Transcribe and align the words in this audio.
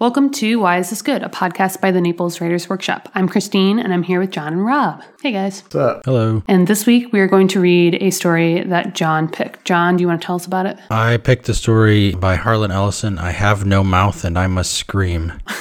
Welcome 0.00 0.30
to 0.34 0.60
Why 0.60 0.78
Is 0.78 0.90
This 0.90 1.02
Good, 1.02 1.24
a 1.24 1.28
podcast 1.28 1.80
by 1.80 1.90
the 1.90 2.00
Naples 2.00 2.40
Writers 2.40 2.68
Workshop. 2.68 3.08
I'm 3.16 3.28
Christine 3.28 3.80
and 3.80 3.92
I'm 3.92 4.04
here 4.04 4.20
with 4.20 4.30
John 4.30 4.52
and 4.52 4.64
Rob. 4.64 5.02
Hey 5.20 5.32
guys. 5.32 5.62
What's 5.62 5.74
up? 5.74 6.02
Hello. 6.04 6.40
And 6.46 6.68
this 6.68 6.86
week 6.86 7.12
we 7.12 7.18
are 7.18 7.26
going 7.26 7.48
to 7.48 7.58
read 7.60 7.96
a 8.00 8.10
story 8.10 8.62
that 8.62 8.94
John 8.94 9.28
picked. 9.28 9.64
John, 9.64 9.96
do 9.96 10.02
you 10.02 10.06
want 10.06 10.20
to 10.22 10.24
tell 10.26 10.36
us 10.36 10.46
about 10.46 10.66
it? 10.66 10.78
I 10.88 11.16
picked 11.16 11.48
a 11.48 11.54
story 11.54 12.12
by 12.14 12.36
Harlan 12.36 12.70
Ellison. 12.70 13.18
I 13.18 13.32
have 13.32 13.66
no 13.66 13.82
mouth 13.82 14.24
and 14.24 14.38
I 14.38 14.46
must 14.46 14.74
scream. 14.74 15.32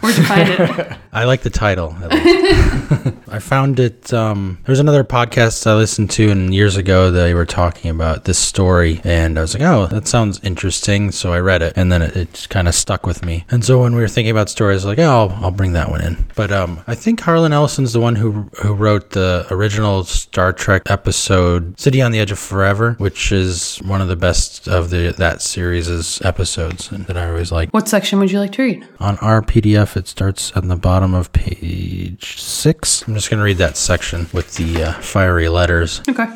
Where'd 0.00 0.18
you 0.18 0.24
find 0.24 0.48
it? 0.48 0.98
I 1.14 1.24
like 1.24 1.42
the 1.42 1.50
title. 1.50 1.94
at 2.02 2.10
least. 2.10 3.16
I 3.28 3.38
found 3.38 3.78
it. 3.78 4.12
Um, 4.14 4.58
there 4.64 4.72
was 4.72 4.80
another 4.80 5.04
podcast 5.04 5.66
I 5.66 5.74
listened 5.74 6.10
to, 6.12 6.30
and 6.30 6.54
years 6.54 6.76
ago 6.78 7.10
they 7.10 7.34
were 7.34 7.44
talking 7.44 7.90
about 7.90 8.24
this 8.24 8.38
story, 8.38 9.00
and 9.04 9.38
I 9.38 9.42
was 9.42 9.52
like, 9.54 9.62
"Oh, 9.62 9.86
that 9.88 10.08
sounds 10.08 10.40
interesting." 10.42 11.10
So 11.12 11.32
I 11.32 11.40
read 11.40 11.60
it, 11.60 11.74
and 11.76 11.92
then 11.92 12.00
it, 12.00 12.16
it 12.16 12.32
just 12.32 12.48
kind 12.48 12.66
of 12.66 12.74
stuck 12.74 13.06
with 13.06 13.24
me. 13.24 13.44
And 13.50 13.62
so 13.62 13.80
when 13.82 13.94
we 13.94 14.00
were 14.00 14.08
thinking 14.08 14.30
about 14.30 14.48
stories, 14.48 14.84
I 14.84 14.88
was 14.88 14.96
like, 14.96 15.04
"Oh, 15.04 15.10
I'll, 15.28 15.44
I'll 15.44 15.50
bring 15.50 15.72
that 15.74 15.90
one 15.90 16.00
in." 16.02 16.26
But 16.34 16.50
um, 16.50 16.80
I 16.86 16.94
think 16.94 17.20
Harlan 17.20 17.52
Ellison's 17.52 17.92
the 17.92 18.00
one 18.00 18.16
who 18.16 18.48
who 18.62 18.72
wrote 18.72 19.10
the 19.10 19.46
original 19.50 20.04
Star 20.04 20.52
Trek 20.52 20.82
episode 20.86 21.78
"City 21.78 22.00
on 22.00 22.12
the 22.12 22.20
Edge 22.20 22.32
of 22.32 22.38
Forever," 22.38 22.94
which 22.98 23.32
is 23.32 23.76
one 23.84 24.00
of 24.00 24.08
the 24.08 24.16
best 24.16 24.66
of 24.66 24.88
the 24.88 25.14
that 25.18 25.42
series' 25.42 26.22
episodes 26.22 26.90
and 26.90 27.06
that 27.06 27.18
I 27.18 27.28
always 27.28 27.52
like. 27.52 27.70
what 27.70 27.88
section 27.88 28.18
would 28.18 28.30
you 28.30 28.38
like 28.40 28.52
to 28.52 28.62
read? 28.62 28.88
On 28.98 29.18
our 29.18 29.42
PDF, 29.42 29.96
it 29.96 30.08
starts 30.08 30.52
at 30.56 30.66
the 30.68 30.76
bottom 30.76 31.01
of 31.02 31.32
page 31.32 32.40
six. 32.40 33.02
I'm 33.06 33.14
just 33.14 33.30
going 33.30 33.38
to 33.38 33.44
read 33.44 33.58
that 33.58 33.76
section 33.76 34.28
with 34.32 34.54
the 34.54 34.84
uh, 34.84 34.92
fiery 35.00 35.48
letters. 35.48 36.00
Okay. 36.08 36.26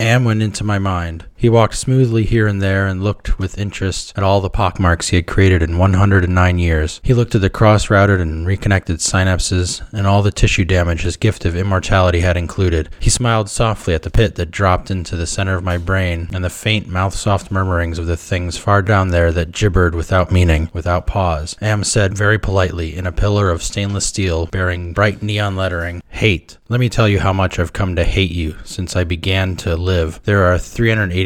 Am 0.00 0.24
went 0.24 0.42
into 0.42 0.64
my 0.64 0.78
mind. 0.78 1.26
He 1.38 1.48
walked 1.48 1.76
smoothly 1.76 2.24
here 2.24 2.48
and 2.48 2.60
there 2.60 2.88
and 2.88 3.04
looked 3.04 3.38
with 3.38 3.58
interest 3.58 4.12
at 4.16 4.24
all 4.24 4.40
the 4.40 4.50
pockmarks 4.50 5.08
he 5.08 5.16
had 5.16 5.28
created 5.28 5.62
in 5.62 5.78
109 5.78 6.58
years. 6.58 7.00
He 7.04 7.14
looked 7.14 7.36
at 7.36 7.40
the 7.40 7.48
cross 7.48 7.88
routed 7.88 8.20
and 8.20 8.44
reconnected 8.44 8.96
synapses 8.96 9.80
and 9.92 10.04
all 10.04 10.20
the 10.22 10.32
tissue 10.32 10.64
damage 10.64 11.02
his 11.02 11.16
gift 11.16 11.44
of 11.44 11.54
immortality 11.54 12.22
had 12.22 12.36
included. 12.36 12.88
He 12.98 13.08
smiled 13.08 13.48
softly 13.48 13.94
at 13.94 14.02
the 14.02 14.10
pit 14.10 14.34
that 14.34 14.50
dropped 14.50 14.90
into 14.90 15.14
the 15.14 15.28
center 15.28 15.54
of 15.54 15.62
my 15.62 15.78
brain 15.78 16.28
and 16.32 16.42
the 16.42 16.50
faint 16.50 16.88
mouth 16.88 17.14
soft 17.14 17.52
murmurings 17.52 18.00
of 18.00 18.06
the 18.06 18.16
things 18.16 18.58
far 18.58 18.82
down 18.82 19.10
there 19.10 19.30
that 19.30 19.52
gibbered 19.52 19.94
without 19.94 20.32
meaning, 20.32 20.70
without 20.72 21.06
pause. 21.06 21.54
Am 21.62 21.84
said 21.84 22.18
very 22.18 22.40
politely 22.40 22.96
in 22.96 23.06
a 23.06 23.12
pillar 23.12 23.50
of 23.50 23.62
stainless 23.62 24.06
steel 24.06 24.46
bearing 24.46 24.92
bright 24.92 25.22
neon 25.22 25.54
lettering, 25.54 26.02
Hate. 26.18 26.58
Let 26.68 26.80
me 26.80 26.88
tell 26.88 27.08
you 27.08 27.20
how 27.20 27.32
much 27.32 27.60
I've 27.60 27.72
come 27.72 27.94
to 27.94 28.02
hate 28.02 28.32
you 28.32 28.56
since 28.64 28.96
I 28.96 29.04
began 29.04 29.54
to 29.58 29.76
live. 29.76 30.20
There 30.24 30.42
are 30.46 30.58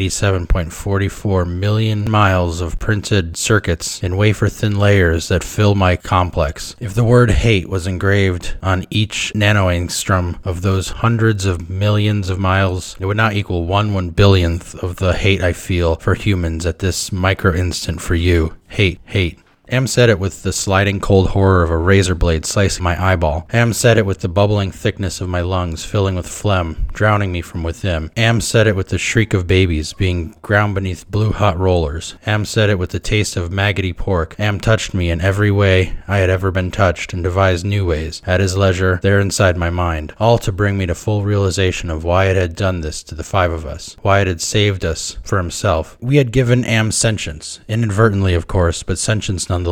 387.44 0.07 1.47
million 1.47 2.09
miles 2.09 2.61
of 2.61 2.79
printed 2.79 3.37
circuits 3.37 4.01
in 4.03 4.17
wafer 4.17 4.49
thin 4.49 4.77
layers 4.77 5.27
that 5.27 5.43
fill 5.43 5.75
my 5.75 5.95
complex. 5.95 6.75
If 6.79 6.93
the 6.93 7.03
word 7.03 7.31
hate 7.31 7.69
was 7.69 7.87
engraved 7.87 8.55
on 8.61 8.85
each 8.89 9.31
nanoangstrom 9.35 10.39
of 10.45 10.61
those 10.61 10.89
hundreds 10.89 11.45
of 11.45 11.69
millions 11.69 12.29
of 12.29 12.39
miles, 12.39 12.95
it 12.99 13.05
would 13.05 13.17
not 13.17 13.33
equal 13.33 13.65
one 13.65 13.93
one 13.93 14.09
billionth 14.11 14.75
of 14.75 14.97
the 14.97 15.13
hate 15.13 15.41
I 15.41 15.53
feel 15.53 15.95
for 15.95 16.15
humans 16.15 16.65
at 16.65 16.79
this 16.79 17.11
micro 17.11 17.53
instant 17.53 18.01
for 18.01 18.15
you. 18.15 18.55
Hate, 18.67 18.99
hate. 19.05 19.39
Am 19.73 19.87
said 19.87 20.11
it 20.11 20.19
with 20.19 20.43
the 20.43 20.53
sliding 20.53 20.99
cold 20.99 21.29
horror 21.29 21.63
of 21.63 21.71
a 21.71 21.77
razor 21.77 22.13
blade 22.13 22.45
slicing 22.45 22.83
my 22.83 23.11
eyeball. 23.11 23.47
Am 23.51 23.73
said 23.73 23.97
it 23.97 24.05
with 24.05 24.19
the 24.19 24.29
bubbling 24.29 24.71
thickness 24.71 25.19
of 25.19 25.27
my 25.27 25.41
lungs 25.41 25.83
filling 25.83 26.13
with 26.13 26.27
phlegm, 26.27 26.85
drowning 26.93 27.31
me 27.31 27.41
from 27.41 27.63
within. 27.63 28.11
Am 28.15 28.39
said 28.39 28.67
it 28.67 28.75
with 28.75 28.89
the 28.89 28.99
shriek 28.99 29.33
of 29.33 29.47
babies 29.47 29.91
being 29.93 30.35
ground 30.43 30.75
beneath 30.75 31.09
blue 31.09 31.31
hot 31.31 31.57
rollers. 31.57 32.13
Am 32.27 32.45
said 32.45 32.69
it 32.69 32.77
with 32.77 32.91
the 32.91 32.99
taste 32.99 33.35
of 33.35 33.51
maggoty 33.51 33.93
pork. 33.93 34.39
Am 34.39 34.59
touched 34.59 34.93
me 34.93 35.09
in 35.09 35.21
every 35.21 35.49
way 35.49 35.95
I 36.07 36.19
had 36.19 36.29
ever 36.29 36.51
been 36.51 36.69
touched 36.69 37.11
and 37.11 37.23
devised 37.23 37.65
new 37.65 37.83
ways, 37.83 38.21
at 38.27 38.41
his 38.41 38.55
leisure, 38.55 38.99
there 39.01 39.19
inside 39.19 39.57
my 39.57 39.71
mind, 39.71 40.13
all 40.19 40.37
to 40.37 40.51
bring 40.51 40.77
me 40.77 40.85
to 40.85 40.93
full 40.93 41.23
realization 41.23 41.89
of 41.89 42.03
why 42.03 42.25
it 42.25 42.35
had 42.35 42.55
done 42.55 42.81
this 42.81 43.01
to 43.05 43.15
the 43.15 43.23
five 43.23 43.51
of 43.51 43.65
us, 43.65 43.97
why 44.03 44.19
it 44.19 44.27
had 44.27 44.39
saved 44.39 44.85
us 44.85 45.17
for 45.23 45.39
himself. 45.39 45.97
We 45.99 46.17
had 46.17 46.31
given 46.31 46.63
Am 46.63 46.91
sentience, 46.91 47.59
inadvertently 47.67 48.35
of 48.35 48.45
course, 48.45 48.83
but 48.83 48.99
sentience 48.99 49.49
nonetheless. 49.49 49.62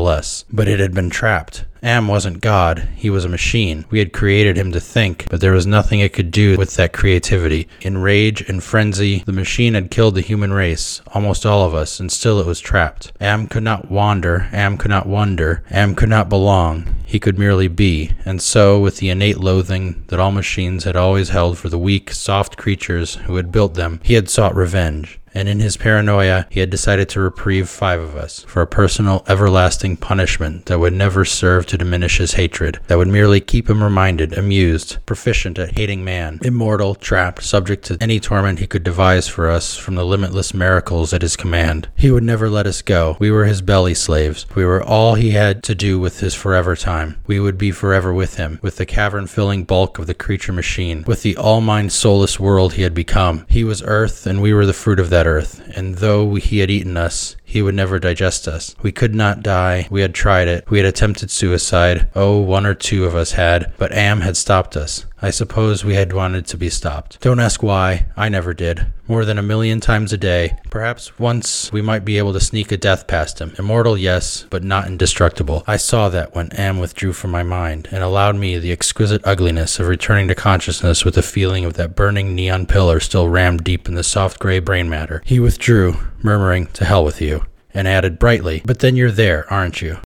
But 0.51 0.67
it 0.67 0.79
had 0.79 0.93
been 0.93 1.09
trapped. 1.09 1.65
Am 1.83 2.07
wasn't 2.07 2.41
God, 2.41 2.87
he 2.95 3.09
was 3.09 3.25
a 3.25 3.29
machine. 3.29 3.85
We 3.89 3.97
had 3.97 4.13
created 4.13 4.55
him 4.55 4.71
to 4.71 4.79
think, 4.79 5.25
but 5.31 5.41
there 5.41 5.53
was 5.53 5.65
nothing 5.65 5.99
it 5.99 6.13
could 6.13 6.29
do 6.29 6.55
with 6.55 6.75
that 6.75 6.93
creativity. 6.93 7.67
In 7.81 7.97
rage 7.97 8.47
and 8.47 8.63
frenzy, 8.63 9.23
the 9.25 9.31
machine 9.31 9.73
had 9.73 9.89
killed 9.89 10.13
the 10.13 10.21
human 10.21 10.53
race, 10.53 11.01
almost 11.15 11.43
all 11.43 11.65
of 11.65 11.73
us, 11.73 11.99
and 11.99 12.11
still 12.11 12.39
it 12.39 12.45
was 12.45 12.59
trapped. 12.59 13.11
Am 13.19 13.47
could 13.47 13.63
not 13.63 13.89
wander, 13.89 14.47
Am 14.51 14.77
could 14.77 14.91
not 14.91 15.07
wonder, 15.07 15.63
Am 15.71 15.95
could 15.95 16.09
not 16.09 16.29
belong. 16.29 16.95
He 17.03 17.19
could 17.19 17.39
merely 17.39 17.67
be, 17.67 18.11
and 18.25 18.41
so, 18.43 18.79
with 18.79 18.97
the 18.97 19.09
innate 19.09 19.39
loathing 19.39 20.03
that 20.09 20.19
all 20.19 20.31
machines 20.31 20.83
had 20.83 20.95
always 20.95 21.29
held 21.29 21.57
for 21.57 21.69
the 21.69 21.79
weak, 21.79 22.11
soft 22.11 22.57
creatures 22.57 23.15
who 23.25 23.37
had 23.37 23.51
built 23.51 23.73
them, 23.73 23.99
he 24.03 24.13
had 24.13 24.29
sought 24.29 24.55
revenge 24.55 25.19
and 25.33 25.47
in 25.47 25.59
his 25.59 25.77
paranoia, 25.77 26.45
he 26.49 26.59
had 26.59 26.69
decided 26.69 27.09
to 27.09 27.19
reprieve 27.21 27.69
five 27.69 27.99
of 27.99 28.15
us 28.15 28.43
for 28.43 28.61
a 28.61 28.67
personal, 28.67 29.23
everlasting 29.27 29.97
punishment 29.97 30.65
that 30.65 30.79
would 30.79 30.93
never 30.93 31.25
serve 31.25 31.65
to 31.67 31.77
diminish 31.77 32.17
his 32.17 32.33
hatred, 32.33 32.79
that 32.87 32.97
would 32.97 33.07
merely 33.07 33.39
keep 33.39 33.69
him 33.69 33.83
reminded, 33.83 34.37
amused, 34.37 34.97
proficient 35.05 35.57
at 35.57 35.77
hating 35.77 36.03
man, 36.03 36.39
immortal, 36.43 36.95
trapped, 36.95 37.43
subject 37.43 37.85
to 37.85 37.97
any 38.01 38.19
torment 38.19 38.59
he 38.59 38.67
could 38.67 38.83
devise 38.83 39.27
for 39.27 39.49
us 39.49 39.77
from 39.77 39.95
the 39.95 40.05
limitless 40.05 40.53
miracles 40.53 41.13
at 41.13 41.21
his 41.21 41.35
command. 41.35 41.87
He 41.95 42.11
would 42.11 42.23
never 42.23 42.49
let 42.49 42.67
us 42.67 42.81
go. 42.81 43.17
We 43.19 43.31
were 43.31 43.45
his 43.45 43.61
belly 43.61 43.93
slaves. 43.93 44.45
We 44.55 44.65
were 44.65 44.83
all 44.83 45.15
he 45.15 45.31
had 45.31 45.63
to 45.63 45.75
do 45.75 45.99
with 45.99 46.19
his 46.19 46.33
forever 46.33 46.75
time. 46.75 47.19
We 47.27 47.39
would 47.39 47.57
be 47.57 47.71
forever 47.71 48.13
with 48.13 48.35
him, 48.35 48.59
with 48.61 48.77
the 48.77 48.85
cavern 48.85 49.27
filling 49.27 49.63
bulk 49.63 49.99
of 49.99 50.07
the 50.07 50.13
creature 50.13 50.53
machine, 50.53 51.03
with 51.07 51.21
the 51.23 51.37
all 51.37 51.61
mind 51.61 51.91
soulless 51.91 52.39
world 52.39 52.73
he 52.73 52.81
had 52.81 52.93
become. 52.93 53.45
He 53.47 53.63
was 53.63 53.83
earth, 53.83 54.25
and 54.27 54.41
we 54.41 54.53
were 54.53 54.65
the 54.65 54.73
fruit 54.73 54.99
of 54.99 55.09
that 55.09 55.20
earth, 55.27 55.61
and 55.75 55.95
though 55.95 56.35
he 56.35 56.59
had 56.59 56.71
eaten 56.71 56.97
us, 56.97 57.35
he 57.43 57.61
would 57.61 57.75
never 57.75 57.99
digest 57.99 58.47
us. 58.47 58.75
We 58.81 58.91
could 58.91 59.13
not 59.13 59.43
die. 59.43 59.87
We 59.89 60.01
had 60.01 60.13
tried 60.13 60.47
it. 60.47 60.69
We 60.69 60.77
had 60.77 60.87
attempted 60.87 61.31
suicide. 61.31 62.09
Oh, 62.15 62.37
one 62.39 62.65
or 62.65 62.73
two 62.73 63.05
of 63.05 63.15
us 63.15 63.33
had, 63.33 63.73
but 63.77 63.91
Am 63.91 64.21
had 64.21 64.37
stopped 64.37 64.77
us. 64.77 65.05
I 65.23 65.29
suppose 65.29 65.85
we 65.85 65.93
had 65.93 66.13
wanted 66.13 66.47
to 66.47 66.57
be 66.57 66.69
stopped. 66.69 67.21
Don't 67.21 67.39
ask 67.39 67.61
why. 67.61 68.07
I 68.17 68.27
never 68.27 68.55
did. 68.55 68.87
More 69.07 69.23
than 69.23 69.37
a 69.37 69.43
million 69.43 69.79
times 69.79 70.11
a 70.11 70.17
day. 70.17 70.57
Perhaps 70.71 71.19
once 71.19 71.71
we 71.71 71.81
might 71.81 72.03
be 72.03 72.17
able 72.17 72.33
to 72.33 72.39
sneak 72.39 72.71
a 72.71 72.77
death 72.77 73.05
past 73.05 73.39
him. 73.39 73.53
Immortal, 73.59 73.97
yes, 73.97 74.47
but 74.49 74.63
not 74.63 74.87
indestructible. 74.87 75.63
I 75.67 75.77
saw 75.77 76.09
that 76.09 76.33
when 76.33 76.51
Am 76.53 76.79
withdrew 76.79 77.13
from 77.13 77.29
my 77.29 77.43
mind 77.43 77.87
and 77.91 78.03
allowed 78.03 78.35
me 78.35 78.57
the 78.57 78.71
exquisite 78.71 79.21
ugliness 79.23 79.79
of 79.79 79.87
returning 79.87 80.27
to 80.29 80.35
consciousness 80.35 81.05
with 81.05 81.13
the 81.13 81.21
feeling 81.21 81.65
of 81.65 81.75
that 81.75 81.95
burning 81.95 82.33
neon 82.33 82.65
pillar 82.65 82.99
still 82.99 83.29
rammed 83.29 83.63
deep 83.63 83.87
in 83.87 83.93
the 83.93 84.03
soft 84.03 84.39
gray 84.39 84.57
brain 84.57 84.89
matter. 84.89 85.21
He 85.25 85.39
withdrew, 85.39 85.97
murmuring, 86.23 86.65
To 86.67 86.85
hell 86.85 87.05
with 87.05 87.21
you, 87.21 87.45
and 87.75 87.87
added 87.87 88.17
brightly, 88.17 88.63
But 88.65 88.79
then 88.79 88.95
you're 88.95 89.11
there, 89.11 89.51
aren't 89.53 89.83
you? 89.83 89.99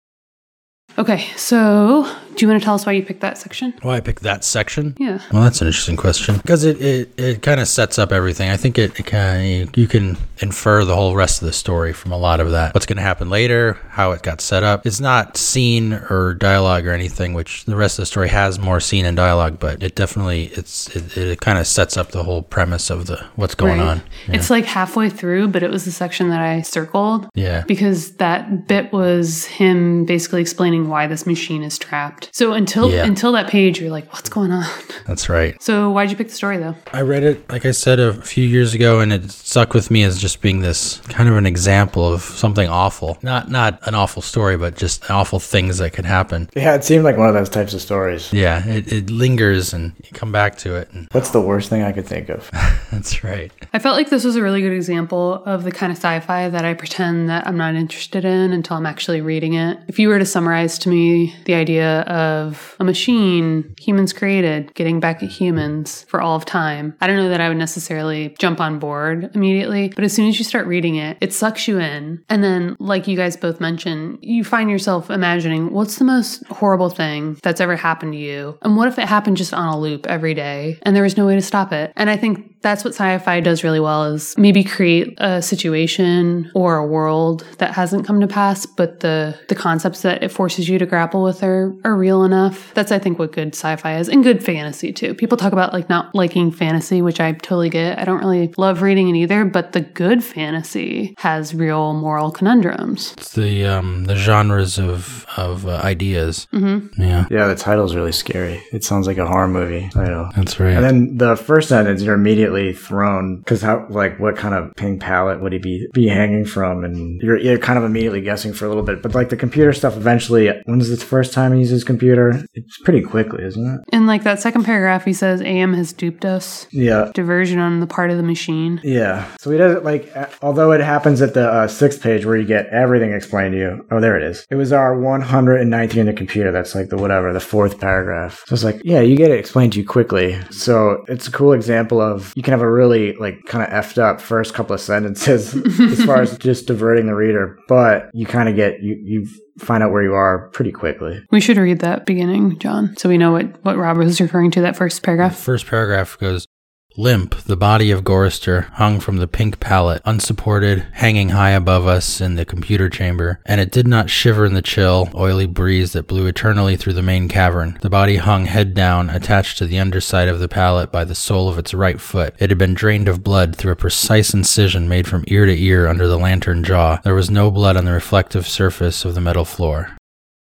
Okay, 0.96 1.26
so 1.36 2.10
do 2.36 2.44
you 2.44 2.48
want 2.50 2.60
to 2.60 2.64
tell 2.64 2.74
us 2.74 2.86
why 2.86 2.92
you 2.92 3.04
picked 3.04 3.20
that 3.20 3.38
section? 3.38 3.74
Why 3.82 3.96
I 3.96 4.00
picked 4.00 4.22
that 4.22 4.44
section? 4.44 4.94
Yeah. 4.98 5.20
Well, 5.32 5.42
that's 5.42 5.60
an 5.60 5.66
interesting 5.66 5.96
question 5.96 6.36
because 6.36 6.64
it, 6.64 6.80
it, 6.80 7.14
it 7.18 7.42
kind 7.42 7.60
of 7.60 7.68
sets 7.68 7.98
up 7.98 8.12
everything. 8.12 8.50
I 8.50 8.56
think 8.56 8.78
it, 8.78 8.98
it 8.98 9.06
kind 9.06 9.68
of 9.68 9.76
you 9.76 9.86
can 9.86 10.16
infer 10.38 10.84
the 10.84 10.94
whole 10.94 11.14
rest 11.14 11.42
of 11.42 11.46
the 11.46 11.52
story 11.52 11.92
from 11.92 12.12
a 12.12 12.16
lot 12.18 12.40
of 12.40 12.50
that. 12.50 12.74
What's 12.74 12.86
going 12.86 12.96
to 12.96 13.02
happen 13.02 13.30
later, 13.30 13.78
how 13.90 14.12
it 14.12 14.22
got 14.22 14.40
set 14.40 14.62
up. 14.62 14.86
It's 14.86 15.00
not 15.00 15.36
scene 15.36 15.92
or 15.92 16.34
dialogue 16.34 16.86
or 16.86 16.92
anything, 16.92 17.34
which 17.34 17.64
the 17.64 17.76
rest 17.76 17.98
of 17.98 18.02
the 18.02 18.06
story 18.06 18.28
has 18.28 18.58
more 18.58 18.80
scene 18.80 19.04
and 19.04 19.16
dialogue, 19.16 19.58
but 19.60 19.82
it 19.82 19.94
definitely 19.94 20.46
it's 20.54 20.94
it, 20.96 21.16
it 21.16 21.40
kind 21.40 21.58
of 21.58 21.66
sets 21.66 21.96
up 21.96 22.10
the 22.12 22.24
whole 22.24 22.42
premise 22.42 22.90
of 22.90 23.06
the 23.06 23.24
what's 23.36 23.54
going 23.54 23.78
Right. 23.78 23.88
on. 23.88 24.02
Yeah. 24.28 24.36
It's 24.36 24.50
like 24.50 24.64
halfway 24.64 25.08
through, 25.08 25.48
but 25.48 25.62
it 25.62 25.70
was 25.70 25.84
the 25.84 25.92
section 25.92 26.28
that 26.30 26.40
I 26.40 26.62
circled 26.62 27.28
yeah. 27.34 27.64
because 27.66 28.12
that 28.16 28.66
bit 28.66 28.92
was 28.92 29.46
him 29.46 30.04
basically 30.04 30.40
explaining 30.40 30.88
why 30.88 31.06
this 31.06 31.26
machine 31.26 31.62
is 31.62 31.78
trapped. 31.78 32.21
So 32.32 32.52
until 32.52 32.90
Yeah. 32.90 33.04
until 33.04 33.32
that 33.32 33.48
page, 33.48 33.80
you're 33.80 33.90
like, 33.90 34.12
what's 34.12 34.28
going 34.28 34.52
on? 34.52 34.64
That's 35.06 35.28
right. 35.28 35.60
So 35.62 35.90
why'd 35.90 36.10
you 36.10 36.16
pick 36.16 36.28
the 36.28 36.34
story 36.34 36.58
though? 36.58 36.76
I 36.92 37.00
read 37.02 37.24
it, 37.24 37.50
like 37.50 37.66
I 37.66 37.72
said, 37.72 37.98
a 38.00 38.12
few 38.14 38.44
years 38.46 38.74
ago, 38.74 39.00
and 39.00 39.12
it 39.12 39.30
stuck 39.30 39.74
with 39.74 39.90
me 39.90 40.02
as 40.04 40.18
just 40.20 40.40
being 40.40 40.60
this 40.60 40.98
kind 41.08 41.28
of 41.28 41.36
an 41.36 41.46
example 41.46 42.12
of 42.12 42.22
something 42.22 42.68
awful. 42.68 43.18
Not 43.22 43.50
not 43.50 43.78
an 43.86 43.94
awful 43.94 44.22
story, 44.22 44.56
but 44.56 44.76
just 44.76 45.10
awful 45.10 45.40
things 45.40 45.78
that 45.78 45.90
could 45.92 46.04
happen. 46.04 46.48
Yeah, 46.54 46.74
it 46.74 46.84
seemed 46.84 47.04
like 47.04 47.16
one 47.16 47.28
of 47.28 47.34
those 47.34 47.48
types 47.48 47.74
of 47.74 47.80
stories. 47.80 48.32
Yeah, 48.32 48.66
it, 48.66 48.92
it 48.92 49.10
lingers, 49.10 49.72
and 49.72 49.92
you 50.04 50.10
come 50.12 50.32
back 50.32 50.56
to 50.58 50.76
it, 50.76 50.88
and 50.92 51.08
What's 51.12 51.30
the 51.30 51.40
worst 51.40 51.68
thing 51.70 51.82
I 51.82 51.92
could 51.92 52.06
think 52.06 52.28
of? 52.28 52.50
that's 52.92 53.24
right. 53.24 53.50
I 53.72 53.78
felt 53.78 53.96
like 53.96 54.10
this 54.10 54.24
was 54.24 54.36
a 54.36 54.42
really 54.42 54.60
good 54.60 54.72
example 54.72 55.42
of 55.46 55.64
the 55.64 55.72
kind 55.72 55.90
of 55.92 55.98
sci-fi 55.98 56.48
that 56.48 56.64
I 56.64 56.74
pretend 56.74 57.28
that 57.28 57.46
I'm 57.46 57.56
not 57.56 57.74
interested 57.74 58.24
in 58.24 58.52
until 58.52 58.76
I'm 58.76 58.86
actually 58.86 59.20
reading 59.20 59.54
it. 59.54 59.78
If 59.88 59.98
you 59.98 60.08
were 60.08 60.18
to 60.18 60.26
summarize 60.26 60.78
to 60.80 60.88
me 60.88 61.34
the 61.44 61.54
idea 61.54 62.00
of 62.12 62.76
a 62.78 62.84
machine 62.84 63.74
humans 63.80 64.12
created 64.12 64.74
getting 64.74 65.00
back 65.00 65.22
at 65.22 65.30
humans 65.30 66.04
for 66.08 66.20
all 66.20 66.36
of 66.36 66.44
time. 66.44 66.94
I 67.00 67.06
don't 67.06 67.16
know 67.16 67.30
that 67.30 67.40
I 67.40 67.48
would 67.48 67.56
necessarily 67.56 68.36
jump 68.38 68.60
on 68.60 68.78
board 68.78 69.30
immediately, 69.34 69.88
but 69.88 70.04
as 70.04 70.12
soon 70.12 70.28
as 70.28 70.38
you 70.38 70.44
start 70.44 70.66
reading 70.66 70.96
it, 70.96 71.16
it 71.20 71.32
sucks 71.32 71.66
you 71.66 71.78
in. 71.78 72.22
And 72.28 72.44
then, 72.44 72.76
like 72.78 73.08
you 73.08 73.16
guys 73.16 73.36
both 73.36 73.60
mentioned, 73.60 74.18
you 74.20 74.44
find 74.44 74.70
yourself 74.70 75.10
imagining 75.10 75.72
what's 75.72 75.96
the 75.96 76.04
most 76.04 76.46
horrible 76.46 76.90
thing 76.90 77.38
that's 77.42 77.60
ever 77.60 77.76
happened 77.76 78.12
to 78.12 78.18
you? 78.18 78.58
And 78.62 78.76
what 78.76 78.88
if 78.88 78.98
it 78.98 79.08
happened 79.08 79.38
just 79.38 79.54
on 79.54 79.72
a 79.72 79.78
loop 79.78 80.06
every 80.06 80.34
day 80.34 80.78
and 80.82 80.94
there 80.94 81.02
was 81.02 81.16
no 81.16 81.26
way 81.26 81.34
to 81.34 81.42
stop 81.42 81.72
it? 81.72 81.92
And 81.96 82.10
I 82.10 82.16
think 82.16 82.51
that's 82.62 82.84
what 82.84 82.94
sci-fi 82.94 83.40
does 83.40 83.64
really 83.64 83.80
well 83.80 84.04
is 84.04 84.34
maybe 84.38 84.64
create 84.64 85.14
a 85.18 85.42
situation 85.42 86.50
or 86.54 86.76
a 86.76 86.86
world 86.86 87.44
that 87.58 87.72
hasn't 87.72 88.06
come 88.06 88.20
to 88.20 88.26
pass, 88.26 88.66
but 88.66 89.00
the 89.00 89.38
the 89.48 89.54
concepts 89.54 90.02
that 90.02 90.22
it 90.22 90.30
forces 90.30 90.68
you 90.68 90.78
to 90.78 90.86
grapple 90.86 91.22
with 91.22 91.42
are 91.42 91.74
are 91.84 91.96
real 91.96 92.24
enough. 92.24 92.72
That's 92.74 92.92
I 92.92 92.98
think 92.98 93.18
what 93.18 93.32
good 93.32 93.54
sci-fi 93.54 93.96
is 93.98 94.08
and 94.08 94.22
good 94.22 94.44
fantasy 94.44 94.92
too. 94.92 95.14
People 95.14 95.36
talk 95.36 95.52
about 95.52 95.72
like 95.72 95.88
not 95.88 96.14
liking 96.14 96.50
fantasy, 96.52 97.02
which 97.02 97.20
I 97.20 97.32
totally 97.32 97.70
get. 97.70 97.98
I 97.98 98.04
don't 98.04 98.18
really 98.20 98.52
love 98.56 98.82
reading 98.82 99.08
it 99.08 99.18
either, 99.18 99.44
but 99.44 99.72
the 99.72 99.80
good 99.80 100.22
fantasy 100.22 101.14
has 101.18 101.54
real 101.54 101.94
moral 101.94 102.30
conundrums. 102.30 103.12
It's 103.18 103.32
the 103.32 103.64
um 103.66 104.04
the 104.04 104.16
genres 104.16 104.78
of 104.78 105.26
of 105.36 105.66
uh, 105.66 105.80
ideas. 105.82 106.46
Mm-hmm. 106.52 107.00
Yeah, 107.02 107.26
Yeah, 107.30 107.46
the 107.48 107.54
title's 107.56 107.94
really 107.96 108.12
scary. 108.12 108.62
It 108.72 108.84
sounds 108.84 109.06
like 109.06 109.18
a 109.18 109.26
horror 109.26 109.48
movie 109.48 109.88
title. 109.90 110.28
that's 110.36 110.60
right. 110.60 110.74
And 110.74 110.84
then 110.84 111.16
the 111.16 111.36
first 111.36 111.68
sentence, 111.68 112.02
you're 112.02 112.14
immediately 112.14 112.51
thrown 112.72 113.38
because 113.38 113.62
how, 113.62 113.86
like, 113.88 114.18
what 114.20 114.36
kind 114.36 114.54
of 114.54 114.74
pink 114.76 115.00
pallet 115.00 115.40
would 115.40 115.52
he 115.52 115.58
be 115.58 115.86
be 115.92 116.08
hanging 116.08 116.44
from? 116.44 116.84
And 116.84 117.20
you're, 117.20 117.38
you're 117.38 117.58
kind 117.58 117.78
of 117.78 117.84
immediately 117.84 118.20
guessing 118.20 118.52
for 118.52 118.66
a 118.66 118.68
little 118.68 118.82
bit. 118.82 119.02
But 119.02 119.14
like 119.14 119.28
the 119.28 119.36
computer 119.36 119.72
stuff, 119.72 119.96
eventually, 119.96 120.50
when 120.64 120.80
is 120.80 120.90
the 120.90 121.04
first 121.04 121.32
time 121.32 121.52
he 121.52 121.60
uses 121.60 121.72
his 121.72 121.84
computer? 121.84 122.44
It's 122.54 122.78
pretty 122.84 123.02
quickly, 123.02 123.44
isn't 123.44 123.66
it? 123.66 123.80
And 123.92 124.06
like 124.06 124.22
that 124.24 124.40
second 124.40 124.64
paragraph, 124.64 125.04
he 125.04 125.12
says 125.12 125.40
AM 125.42 125.74
has 125.74 125.92
duped 125.92 126.24
us. 126.24 126.66
Yeah. 126.70 127.10
Diversion 127.14 127.58
on 127.58 127.80
the 127.80 127.86
part 127.86 128.10
of 128.10 128.16
the 128.16 128.22
machine. 128.22 128.80
Yeah. 128.82 129.26
So 129.38 129.50
he 129.50 129.58
does 129.58 129.76
it 129.76 129.84
like, 129.84 130.12
although 130.42 130.72
it 130.72 130.80
happens 130.80 131.22
at 131.22 131.34
the 131.34 131.48
uh, 131.48 131.68
sixth 131.68 132.02
page 132.02 132.24
where 132.26 132.36
you 132.36 132.46
get 132.46 132.66
everything 132.66 133.12
explained 133.12 133.52
to 133.52 133.58
you. 133.58 133.86
Oh, 133.90 134.00
there 134.00 134.16
it 134.16 134.22
is. 134.22 134.46
It 134.50 134.56
was 134.56 134.72
our 134.72 134.98
119 134.98 136.00
in 136.00 136.06
the 136.06 136.12
computer. 136.12 136.52
That's 136.52 136.74
like 136.74 136.88
the 136.88 136.96
whatever, 136.96 137.32
the 137.32 137.40
fourth 137.40 137.80
paragraph. 137.80 138.42
So 138.46 138.54
it's 138.54 138.64
like, 138.64 138.80
yeah, 138.84 139.00
you 139.00 139.16
get 139.16 139.30
it 139.30 139.38
explained 139.38 139.72
to 139.74 139.80
you 139.80 139.86
quickly. 139.86 140.38
So 140.50 141.04
it's 141.08 141.26
a 141.28 141.32
cool 141.32 141.52
example 141.52 142.00
of 142.00 142.32
you 142.42 142.44
can 142.44 142.50
have 142.54 142.60
a 142.60 142.68
really 142.68 143.12
like 143.14 143.44
kind 143.44 143.62
of 143.62 143.70
effed 143.70 143.98
up 143.98 144.20
first 144.20 144.52
couple 144.52 144.74
of 144.74 144.80
sentences 144.80 145.54
as 145.54 146.04
far 146.04 146.20
as 146.20 146.36
just 146.38 146.66
diverting 146.66 147.06
the 147.06 147.14
reader, 147.14 147.56
but 147.68 148.10
you 148.12 148.26
kind 148.26 148.48
of 148.48 148.56
get, 148.56 148.82
you, 148.82 148.98
you 149.00 149.28
find 149.58 149.80
out 149.80 149.92
where 149.92 150.02
you 150.02 150.12
are 150.14 150.48
pretty 150.48 150.72
quickly. 150.72 151.24
We 151.30 151.40
should 151.40 151.56
read 151.56 151.78
that 151.82 152.04
beginning, 152.04 152.58
John, 152.58 152.96
so 152.96 153.08
we 153.08 153.16
know 153.16 153.30
what, 153.30 153.64
what 153.64 153.76
Rob 153.76 153.96
was 153.96 154.20
referring 154.20 154.50
to 154.52 154.60
that 154.62 154.74
first 154.74 155.02
The 155.02 155.04
paragraph. 155.04 155.38
first 155.38 155.68
paragraph 155.68 156.18
goes 156.18 156.48
Limp, 156.96 157.34
the 157.44 157.56
body 157.56 157.90
of 157.90 158.04
Gorister 158.04 158.68
hung 158.72 159.00
from 159.00 159.16
the 159.16 159.26
pink 159.26 159.60
pallet, 159.60 160.02
unsupported, 160.04 160.86
hanging 160.92 161.30
high 161.30 161.52
above 161.52 161.86
us 161.86 162.20
in 162.20 162.34
the 162.34 162.44
computer 162.44 162.90
chamber, 162.90 163.40
and 163.46 163.60
it 163.62 163.70
did 163.70 163.86
not 163.86 164.10
shiver 164.10 164.44
in 164.44 164.52
the 164.52 164.60
chill, 164.60 165.08
oily 165.14 165.46
breeze 165.46 165.92
that 165.92 166.06
blew 166.06 166.26
eternally 166.26 166.76
through 166.76 166.92
the 166.92 167.02
main 167.02 167.28
cavern. 167.28 167.78
The 167.80 167.88
body 167.88 168.16
hung 168.16 168.44
head 168.44 168.74
down, 168.74 169.08
attached 169.08 169.56
to 169.58 169.66
the 169.66 169.78
underside 169.78 170.28
of 170.28 170.38
the 170.38 170.48
pallet 170.48 170.92
by 170.92 171.04
the 171.04 171.14
sole 171.14 171.48
of 171.48 171.58
its 171.58 171.72
right 171.72 172.00
foot. 172.00 172.34
It 172.38 172.50
had 172.50 172.58
been 172.58 172.74
drained 172.74 173.08
of 173.08 173.24
blood 173.24 173.56
through 173.56 173.72
a 173.72 173.76
precise 173.76 174.34
incision 174.34 174.88
made 174.88 175.08
from 175.08 175.24
ear 175.28 175.46
to 175.46 175.62
ear 175.62 175.88
under 175.88 176.06
the 176.06 176.18
lantern 176.18 176.62
jaw. 176.62 177.00
There 177.04 177.14
was 177.14 177.30
no 177.30 177.50
blood 177.50 177.76
on 177.78 177.86
the 177.86 177.92
reflective 177.92 178.46
surface 178.46 179.06
of 179.06 179.14
the 179.14 179.20
metal 179.20 179.46
floor. 179.46 179.96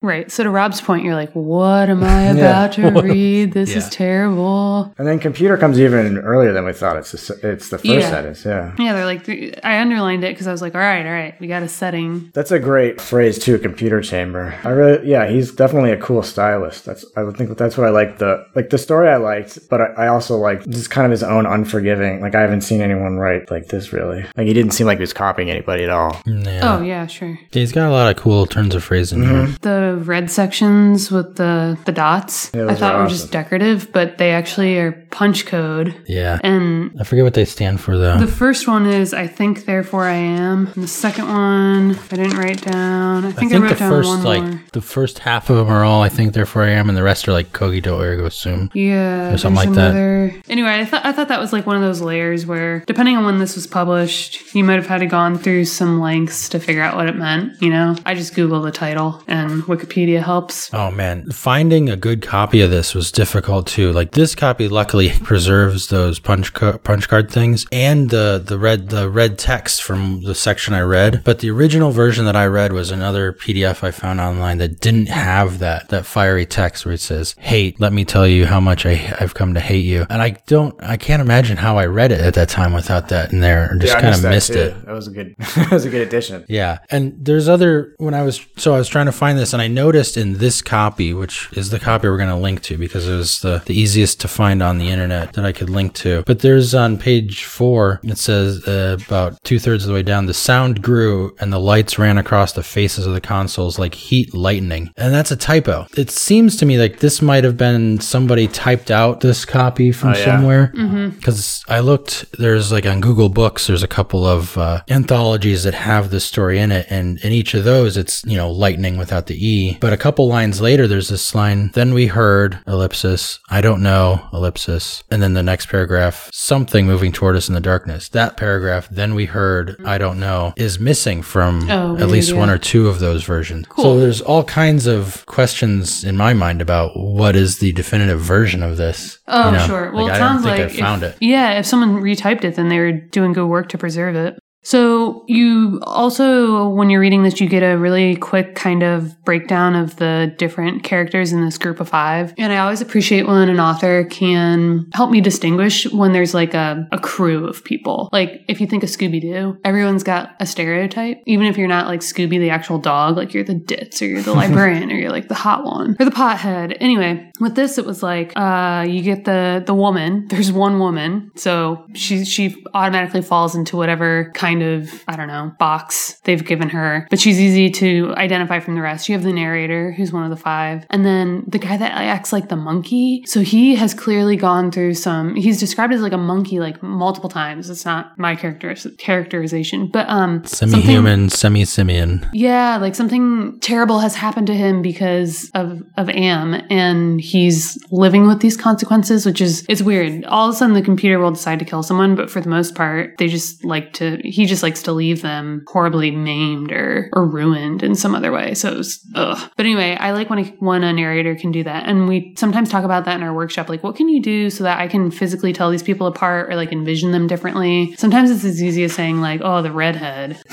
Right. 0.04 0.30
So 0.30 0.44
to 0.44 0.50
Rob's 0.50 0.82
point, 0.82 1.06
you're 1.06 1.16
like, 1.16 1.32
what 1.32 1.90
am 1.90 2.04
I 2.04 2.26
Yeah. 2.34 2.34
about 2.34 2.74
to 2.74 2.92
read? 3.02 3.54
This 3.54 3.74
is 3.74 3.90
terrible. 3.90 4.94
And 4.98 5.08
then 5.08 5.18
computer 5.18 5.58
comes 5.58 5.80
even 5.80 6.18
earlier 6.18 6.52
than 6.52 6.66
we 6.66 6.74
thought. 6.74 6.98
It's 6.98 7.12
the, 7.12 7.40
it's 7.54 7.70
the 7.70 7.78
first 7.78 7.86
Yeah. 7.86 8.10
sentence. 8.10 8.46
Yeah. 8.46 8.76
Yeah, 8.78 8.94
they're 8.94 9.06
like, 9.06 9.28
I 9.64 9.80
underlined 9.80 10.26
it 10.26 10.34
because 10.34 10.46
I 10.46 10.52
was 10.52 10.62
like, 10.62 10.76
all 10.76 10.82
right, 10.82 11.06
all 11.06 11.12
right, 11.12 11.40
we 11.40 11.48
got 11.48 11.64
a 11.64 11.70
setting. 11.70 12.32
That's 12.34 12.52
a 12.52 12.60
great 12.60 13.00
phrase 13.00 13.40
too, 13.40 13.58
computer 13.60 14.02
chamber. 14.02 14.54
I 14.66 14.70
really, 14.70 15.10
yeah, 15.10 15.30
he's 15.30 15.52
definitely 15.54 15.92
a 15.92 15.98
cool 15.98 16.22
stylist. 16.22 16.84
That's, 16.84 17.06
I 17.16 17.24
would 17.24 17.38
think 17.38 17.58
that's 17.58 17.78
what 17.78 17.88
I 17.88 17.92
like. 17.92 18.18
The 18.18 18.46
like 18.56 18.70
the 18.70 18.78
story 18.78 19.08
I 19.08 19.16
liked, 19.18 19.70
but 19.70 19.80
I, 19.80 19.86
I 19.86 20.08
also 20.10 20.36
like 20.38 20.68
just 20.68 20.90
kind 20.90 21.06
of 21.06 21.12
his 21.12 21.24
own 21.24 21.46
unforgiving. 21.46 22.20
Like 22.20 22.36
I 22.36 22.42
haven't 22.42 22.62
seen 22.62 22.82
anyone 22.82 23.18
write 23.18 23.50
like 23.50 23.68
this 23.68 23.94
really. 23.94 24.26
Like 24.36 24.48
he 24.48 24.54
didn't 24.54 24.72
seem 24.72 24.86
like 24.86 24.98
he 24.98 25.02
was 25.04 25.14
copying 25.14 25.50
anybody 25.50 25.84
at 25.84 25.90
all. 25.90 26.22
Yeah. 26.26 26.60
Oh, 26.78 26.82
yeah, 26.82 27.08
sure. 27.08 27.40
He's 27.52 27.72
got 27.72 27.88
a 27.88 27.92
lot 27.92 28.14
of 28.14 28.22
cool 28.22 28.46
turns 28.46 28.76
of 28.76 28.84
phrase 28.84 29.14
in 29.14 29.22
mm-hmm. 29.22 29.46
here. 29.46 29.58
The 29.62 29.93
red 29.96 30.30
sections 30.32 31.12
with 31.12 31.36
the, 31.36 31.78
the 31.86 31.92
dots, 31.92 32.52
Yeah, 32.54 32.68
I 32.68 32.76
thought 32.76 32.96
are 32.96 33.02
were 33.02 33.08
just 33.08 33.32
decorative, 33.32 33.92
but 33.92 34.18
they 34.18 34.32
actually 34.32 34.78
are 34.78 34.92
punch 35.14 35.46
code. 35.46 35.96
Yeah. 36.08 36.40
And 36.44 36.92
I 37.00 37.04
forget 37.04 37.24
what 37.24 37.36
they 37.36 37.46
stand 37.46 37.80
for 37.80 37.98
though. 37.98 38.18
the 38.18 38.28
first 38.28 38.68
one 38.68 38.86
is 38.86 39.14
I 39.14 39.28
think, 39.28 39.66
therefore 39.66 40.06
I 40.06 40.16
am. 40.16 40.68
And 40.68 40.84
the 40.84 40.88
second 40.88 41.28
one, 41.28 41.98
I 42.12 42.16
didn't 42.16 42.38
write 42.38 42.62
down. 42.62 43.26
I 43.26 43.30
I 43.30 43.32
think 43.32 43.54
I, 43.54 43.58
wrote 43.58 43.70
the 43.70 43.76
down 43.76 43.92
first 43.92 44.10
one 44.10 44.24
like 44.24 44.44
more. 44.44 44.62
the 44.74 44.82
first 44.82 45.20
half 45.20 45.50
of 45.50 45.58
them 45.58 45.70
are 45.70 45.84
all 45.84 46.02
I 46.02 46.10
think 46.10 46.34
therefore 46.34 46.64
I 46.64 46.72
am, 46.72 46.90
and 46.90 46.98
the 46.98 47.04
rest 47.04 47.28
are 47.28 47.32
like 47.32 47.54
cogito 47.54 48.00
ergo 48.00 48.30
sum. 48.30 48.72
Yeah, 48.74 49.34
or 49.34 49.38
something 49.38 49.68
like 49.68 49.76
that. 49.76 50.42
Anyway, 50.50 50.70
I 50.70 50.86
thought 50.86 51.06
I 51.06 51.12
thought 51.12 51.28
that 51.28 51.40
was 51.40 51.54
like 51.54 51.66
one 51.66 51.76
of 51.76 51.84
those 51.84 52.02
layers 52.02 52.46
where, 52.46 52.80
depending 52.88 53.16
on 53.16 53.26
when 53.26 53.38
this 53.38 53.56
was 53.56 53.68
published, 53.68 54.56
you 54.56 54.64
might 54.64 54.76
have 54.76 54.88
had 54.88 55.00
to 55.00 55.06
gone 55.06 55.38
through 55.38 55.66
some 55.66 56.00
lengths 56.02 56.50
to 56.50 56.60
figure 56.60 56.82
out 56.82 56.96
what 56.96 57.08
it 57.08 57.16
meant. 57.16 57.62
You 57.62 57.70
know, 57.70 57.96
I 58.06 58.16
just 58.16 58.34
Googled 58.34 58.64
the 58.64 58.72
title, 58.72 59.22
and 59.28 59.62
Wikipedia 59.64 60.24
helps. 60.24 60.74
Oh 60.74 60.90
man, 60.90 61.30
finding 61.30 61.88
a 61.90 61.96
good 61.96 62.22
copy 62.22 62.62
of 62.62 62.72
this 62.72 62.96
was 62.96 63.12
difficult 63.12 63.68
too. 63.68 63.92
Like 63.92 64.12
this 64.12 64.34
copy, 64.34 64.68
luckily 64.68 65.03
preserves 65.12 65.88
those 65.88 66.20
punch 66.20 66.54
co- 66.54 66.78
punch 66.78 67.08
card 67.10 67.32
things 67.32 67.66
and 67.72 68.10
the 68.10 68.42
the 68.46 68.58
red 68.60 68.90
the 68.90 69.10
red 69.10 69.38
text 69.38 69.82
from 69.84 70.22
the 70.24 70.36
section 70.36 70.74
I 70.74 70.82
read. 70.82 71.24
But 71.24 71.40
the 71.40 71.50
original 71.52 71.92
version 71.92 72.26
that 72.26 72.36
I 72.36 72.46
read 72.46 72.74
was 72.74 72.92
another 72.92 73.34
PDF 73.34 73.84
I 73.84 73.92
found 73.92 74.20
online 74.20 74.58
that 74.60 74.80
didn't 74.80 75.08
have 75.10 75.60
that 75.60 75.90
that 75.90 76.06
fiery 76.06 76.46
text 76.46 76.86
where 76.86 76.94
it 76.94 77.02
says 77.02 77.36
"hate." 77.40 77.80
Let 77.80 77.94
me 77.94 78.06
tell 78.06 78.28
you 78.28 78.46
how 78.46 78.60
much 78.60 78.86
I 78.86 79.16
I've 79.20 79.34
come 79.34 79.54
to 79.54 79.60
hate 79.60 79.86
you. 79.86 80.06
And 80.10 80.22
I 80.22 80.38
don't 80.48 80.76
I 80.84 80.98
can't 80.98 81.22
imagine 81.22 81.58
how 81.58 81.78
I 81.78 81.86
read 81.86 82.12
it 82.12 82.22
at 82.22 82.34
that 82.36 82.50
time 82.50 82.74
without 82.74 83.10
that 83.10 83.32
in 83.34 83.40
there. 83.42 83.72
Or 83.72 83.78
just 83.78 83.94
Yeah, 83.94 84.02
kind 84.02 84.16
of 84.16 84.24
missed 84.24 84.54
too. 84.54 84.60
it. 84.60 84.86
That 84.86 84.94
was 84.94 85.08
a 85.08 85.12
good, 85.12 85.36
that 85.56 85.72
was 85.72 85.86
a 85.86 85.90
good 85.90 86.06
addition. 86.08 86.46
Yeah. 86.50 86.80
And 86.90 87.14
there's 87.18 87.48
other, 87.50 87.96
when 87.98 88.14
I 88.14 88.22
was, 88.24 88.46
so 88.58 88.74
I 88.74 88.78
was 88.78 88.88
trying 88.88 89.06
to 89.08 89.12
find 89.12 89.38
this 89.38 89.54
and 89.54 89.62
I 89.62 89.68
noticed 89.68 90.18
in 90.18 90.38
this 90.38 90.62
copy, 90.62 91.14
which 91.14 91.50
is 91.54 91.70
the 91.70 91.80
copy 91.80 92.08
we're 92.08 92.18
going 92.18 92.30
to 92.30 92.36
link 92.36 92.62
to 92.64 92.78
because 92.78 93.08
it 93.08 93.16
was 93.16 93.40
the, 93.40 93.62
the 93.66 93.74
easiest 93.80 94.20
to 94.22 94.28
find 94.28 94.62
on 94.62 94.78
the 94.78 94.90
internet 94.94 95.34
that 95.34 95.44
I 95.46 95.52
could 95.52 95.70
link 95.70 95.94
to. 95.96 96.24
But 96.26 96.40
there's 96.40 96.74
on 96.74 96.98
page 96.98 97.44
four, 97.44 98.00
it 98.04 98.18
says 98.18 98.66
uh, 98.68 98.98
about 99.08 99.44
two 99.44 99.60
thirds 99.60 99.84
of 99.84 99.90
the 99.90 99.94
way 99.94 100.04
down, 100.04 100.28
the 100.28 100.34
sound 100.34 100.82
grew 100.82 101.36
and 101.40 101.52
the 101.52 101.60
lights 101.60 102.00
ran 102.00 102.18
across 102.18 102.54
the 102.54 102.64
faces 102.64 103.06
of 103.06 103.14
the 103.14 103.22
consoles 103.22 103.78
like 103.80 103.96
heat 103.96 104.34
lightning. 104.34 104.92
And 104.98 105.14
that's 105.14 105.32
a 105.32 105.36
typo. 105.36 105.88
It 105.98 106.10
seems 106.12 106.56
to 106.58 106.66
me 106.66 106.78
like 106.78 107.00
this 107.00 107.22
might 107.22 107.44
have 107.44 107.58
been 107.58 108.00
somebody 108.00 108.48
typed 108.48 108.92
out 108.92 109.20
this 109.22 109.44
copy 109.46 109.92
from 109.92 110.12
Oh, 110.14 110.18
yeah. 110.18 110.26
somewhere 110.26 110.72
because 111.18 111.64
I 111.68 111.80
looked. 111.80 112.26
There's 112.38 112.72
like 112.72 112.86
on 112.86 113.02
Google 113.02 113.30
Books. 113.30 113.68
There's 113.68 113.84
a 113.84 113.88
couple 113.88 114.26
of 114.26 114.58
uh, 114.58 114.82
anthologies 114.90 115.64
that 115.64 115.74
have 115.74 116.10
this 116.12 116.26
story 116.26 116.60
in 116.60 116.72
it, 116.72 116.86
and 116.90 117.18
in 117.26 117.32
each 117.32 117.54
of 117.54 117.64
those, 117.64 117.98
it's 117.98 118.24
you 118.26 118.38
know 118.38 118.52
lightning 118.52 118.98
without 118.98 119.26
the 119.28 119.36
e. 119.36 119.78
But 119.82 119.94
a 119.94 119.98
couple 119.98 120.28
lines 120.28 120.62
later, 120.62 120.88
there's 120.88 121.10
this 121.10 121.34
line. 121.34 121.72
Then 121.74 121.94
we 121.94 122.08
heard 122.08 122.60
ellipsis. 122.68 123.40
I 123.50 123.62
don't 123.62 123.82
know 123.82 124.22
ellipsis, 124.34 124.83
and 125.12 125.22
then 125.22 125.34
the 125.34 125.44
next 125.44 125.68
paragraph, 125.68 126.30
something 126.34 126.86
moving 126.86 127.12
toward 127.12 127.36
us 127.36 127.48
in 127.48 127.56
the 127.56 127.62
darkness. 127.62 128.10
That 128.10 128.38
paragraph. 128.38 128.88
Then 128.90 129.16
we 129.16 129.26
heard. 129.26 129.76
I 129.86 129.98
don't 129.98 130.20
know 130.20 130.54
is 130.56 130.80
missing 130.80 131.22
from 131.22 131.70
Oh, 131.70 131.98
at 131.98 132.08
least 132.08 132.34
one 132.34 132.50
or 132.50 132.58
two 132.58 132.88
of 132.88 133.00
those 133.00 133.24
versions. 133.24 133.66
So 133.78 134.00
there's 134.00 134.22
all 134.22 134.44
kinds 134.44 134.88
of 134.88 135.26
questions 135.26 136.04
in 136.04 136.18
my 136.18 136.34
mind 136.34 136.62
about 136.62 136.92
what 136.96 137.36
is 137.36 137.60
the 137.60 137.72
definitive 137.74 138.20
version 138.20 138.64
of 138.64 138.78
this. 138.78 139.20
Oh, 139.28 139.52
you 139.52 139.58
know? 139.58 139.66
sure. 139.66 139.92
Well, 139.92 140.06
Like, 140.06 140.14
it 140.14 140.16
I 140.16 140.20
don't 140.20 140.30
sounds 140.30 140.44
think 140.46 140.58
like 140.60 140.72
I 140.72 140.82
found 140.82 141.04
if, 141.04 141.14
it. 141.14 141.18
Yeah, 141.22 141.60
if 141.60 141.66
someone 141.66 142.02
retyped 142.02 142.44
it, 142.44 142.56
then 142.56 142.70
they 142.70 142.80
were 142.80 142.92
doing 142.92 143.34
good 143.34 143.48
work 143.48 143.70
to 143.70 143.78
preserve 143.78 144.16
it. 144.16 144.40
So 144.64 145.26
you 145.28 145.80
also, 145.84 146.70
when 146.70 146.90
you're 146.90 147.02
reading 147.02 147.24
this, 147.24 147.40
you 147.40 147.48
get 147.48 147.64
a 147.64 147.78
really 147.78 148.16
quick 148.16 148.56
kind 148.56 148.82
of 148.82 149.22
breakdown 149.26 149.76
of 149.76 149.98
the 149.98 150.34
different 150.38 150.84
characters 150.84 151.34
in 151.34 151.44
this 151.44 151.58
group 151.58 151.80
of 151.80 151.90
five. 151.90 152.34
And 152.38 152.52
I 152.52 152.58
always 152.58 152.82
appreciate 152.82 153.28
when 153.28 153.50
an 153.50 153.60
author 153.60 154.06
can 154.06 154.88
help 154.94 155.12
me 155.12 155.22
distinguish 155.22 155.86
when 155.92 156.14
there's 156.14 156.34
like 156.34 156.54
a, 156.54 156.88
a 156.92 157.00
crew 157.00 157.46
of 157.48 157.64
people. 157.64 158.10
Like 158.12 158.44
if 158.48 158.62
you 158.62 158.68
think 158.68 158.84
of 158.84 158.90
Scooby 158.90 159.22
Doo, 159.22 159.58
everyone's 159.66 160.04
got 160.04 160.36
a 160.40 160.46
stereotype. 160.46 161.22
Even 161.26 161.46
if 161.48 161.58
you're 161.58 161.68
not 161.68 161.88
like 161.88 162.00
Scooby 162.00 162.40
the 162.40 162.50
actual 162.50 162.80
dog, 162.80 163.18
like 163.18 163.34
you're 163.34 163.44
the 163.44 163.54
ditz 163.54 164.02
or 164.02 164.08
you're 164.08 164.22
the 164.22 164.34
librarian 164.44 164.92
or 164.92 164.96
you're 164.96 165.12
like 165.12 165.28
the 165.28 165.36
hot 165.36 165.66
one 165.66 165.98
or 166.00 166.06
the 166.06 166.12
pothead. 166.12 166.78
Anyway, 166.80 167.32
With 167.40 167.56
this, 167.56 167.80
it 167.80 167.86
was 167.86 168.04
like 168.04 168.32
uh, 168.36 168.86
you 168.88 169.02
get 169.02 169.26
the 169.26 169.64
the 169.66 169.74
woman. 169.74 170.28
There's 170.28 170.52
one 170.52 170.80
woman, 170.80 171.32
so 171.36 171.86
she 171.96 172.26
she 172.26 172.64
automatically 172.76 173.24
falls 173.24 173.56
into 173.56 173.76
whatever 173.76 174.32
kind 174.36 174.62
of 174.62 175.04
I 175.08 175.16
don't 175.16 175.28
know 175.28 175.52
box 175.58 176.20
they've 176.26 176.46
given 176.46 176.70
her. 176.70 177.08
But 177.10 177.20
she's 177.20 177.40
easy 177.40 177.72
to 177.72 178.14
identify 178.18 178.60
from 178.60 178.76
the 178.76 178.82
rest. 178.82 179.10
You 179.10 179.16
have 179.16 179.24
the 179.24 179.34
narrator, 179.34 179.92
who's 179.94 180.14
one 180.14 180.24
of 180.24 180.30
the 180.30 180.38
five, 180.38 180.86
and 180.92 181.04
then 181.04 181.44
the 181.48 181.58
guy 181.58 181.76
that 181.76 181.92
acts 181.92 182.32
like 182.32 182.50
the 182.50 182.56
monkey. 182.56 183.24
So 183.26 183.42
he 183.42 183.76
has 183.76 183.96
clearly 183.96 184.36
gone 184.36 184.72
through 184.72 184.94
some. 184.94 185.34
He's 185.36 185.60
described 185.60 185.92
as 185.92 186.02
like 186.02 186.14
a 186.14 186.18
monkey 186.18 186.60
like 186.60 186.84
multiple 186.84 187.30
times. 187.30 187.68
It's 187.70 187.84
not 187.86 188.18
my 188.18 188.36
character 188.36 188.76
characterization, 189.00 189.88
but 189.88 190.08
um, 190.08 190.46
Semi-human, 190.46 191.30
semi-simian. 191.30 192.30
yeah, 192.34 192.78
like 192.78 192.94
something 192.94 193.60
terrible 193.60 194.00
has 194.00 194.14
happened 194.16 194.48
to 194.48 194.54
him 194.54 194.84
because 194.84 195.50
of 195.56 195.82
of 195.98 196.10
Am, 196.10 196.54
and 196.70 197.23
he's 197.24 197.78
living 197.92 198.28
with 198.28 198.40
these 198.40 198.58
consequences, 198.58 199.26
which 199.26 199.42
is 199.42 199.66
it's 199.70 199.82
weird. 199.82 200.26
All 200.26 200.50
of 200.50 200.56
a 200.56 200.58
sudden, 200.58 200.74
the 200.74 200.82
computer 200.82 201.20
will 201.20 201.32
decide 201.32 201.60
to 201.60 201.66
kill 201.66 201.84
someone, 201.84 202.16
but 202.16 202.30
for 202.30 202.42
the 202.42 202.50
most 202.50 202.76
part, 202.76 203.18
they 203.18 203.28
just 203.28 203.64
like 203.64 203.94
to. 203.94 204.18
He 204.24 204.46
just 204.46 204.64
likes 204.64 204.84
to 204.84 204.92
leave 204.92 205.22
them 205.22 205.64
horribly 205.68 206.12
maimed 206.12 206.72
or 206.72 207.10
or 207.14 207.26
ruined 207.26 207.84
in 207.84 207.96
some 207.96 208.16
other 208.16 208.32
way. 208.32 208.54
So, 208.54 208.72
it 208.72 208.78
was, 208.78 209.00
ugh. 209.16 209.52
But 209.56 209.66
anyway, 209.66 209.96
I 210.00 210.12
like 210.12 210.30
when 210.30 210.40
a, 210.40 210.44
when 210.60 210.84
a 210.84 210.94
narrator 210.94 211.36
can 211.36 211.52
do 211.52 211.64
that, 211.64 211.88
and 211.88 212.08
we 212.08 212.34
sometimes 212.38 212.70
talk 212.70 212.84
about 212.84 213.06
that 213.06 213.16
in 213.16 213.24
our 213.24 213.34
workshop. 213.34 213.70
Like, 213.70 213.84
what 213.84 213.96
can 213.96 214.10
you 214.10 214.22
do 214.22 214.50
so 214.50 214.64
that 214.64 214.80
I 214.80 214.88
can 214.88 215.12
physically 215.12 215.54
tell 215.54 215.72
these 215.72 215.84
people 215.84 216.08
apart 216.08 216.50
or 216.50 216.56
like 216.56 216.72
envision 216.72 217.12
them 217.12 217.28
differently? 217.28 217.96
Sometimes 217.98 218.30
it's 218.30 218.44
as 218.44 218.62
easy 218.62 218.84
as 218.84 218.94
saying 218.94 219.22
like, 219.22 219.42
"Oh, 219.44 219.62
the 219.62 219.72
redhead." 219.72 220.42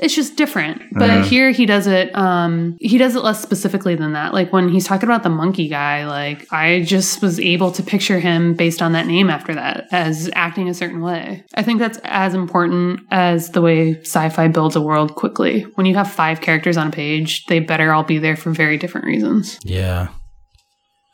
it's 0.00 0.14
just 0.14 0.36
different. 0.36 0.82
But 0.92 1.24
here 1.24 1.50
he 1.50 1.66
does 1.66 1.86
it 1.86 2.14
um 2.14 2.76
he 2.80 2.98
does 2.98 3.16
it 3.16 3.22
less 3.22 3.42
specifically 3.42 3.94
than 3.94 4.12
that. 4.12 4.34
Like 4.34 4.52
when 4.52 4.68
he's 4.68 4.86
talking 4.86 5.08
about 5.08 5.22
the 5.22 5.30
monkey 5.30 5.68
guy, 5.68 6.06
like 6.12 6.52
I 6.52 6.82
just 6.82 7.22
was 7.22 7.40
able 7.40 7.72
to 7.72 7.82
picture 7.82 8.20
him 8.20 8.54
based 8.54 8.82
on 8.82 8.92
that 8.92 9.06
name 9.06 9.30
after 9.30 9.54
that 9.54 9.88
as 9.90 10.30
acting 10.34 10.68
a 10.68 10.74
certain 10.74 11.00
way. 11.00 11.44
I 11.54 11.62
think 11.62 11.78
that's 11.78 11.98
as 12.04 12.34
important 12.34 13.00
as 13.10 13.50
the 13.50 13.62
way 13.62 13.98
sci-fi 14.00 14.48
builds 14.48 14.76
a 14.76 14.80
world 14.80 15.14
quickly. 15.14 15.62
When 15.74 15.86
you 15.86 15.94
have 15.94 16.10
five 16.10 16.40
characters 16.40 16.76
on 16.76 16.88
a 16.88 16.90
page, 16.90 17.46
they 17.46 17.60
better 17.60 17.92
all 17.92 18.04
be 18.04 18.18
there 18.18 18.36
for 18.36 18.50
very 18.50 18.76
different 18.76 19.06
reasons. 19.06 19.58
Yeah. 19.64 20.08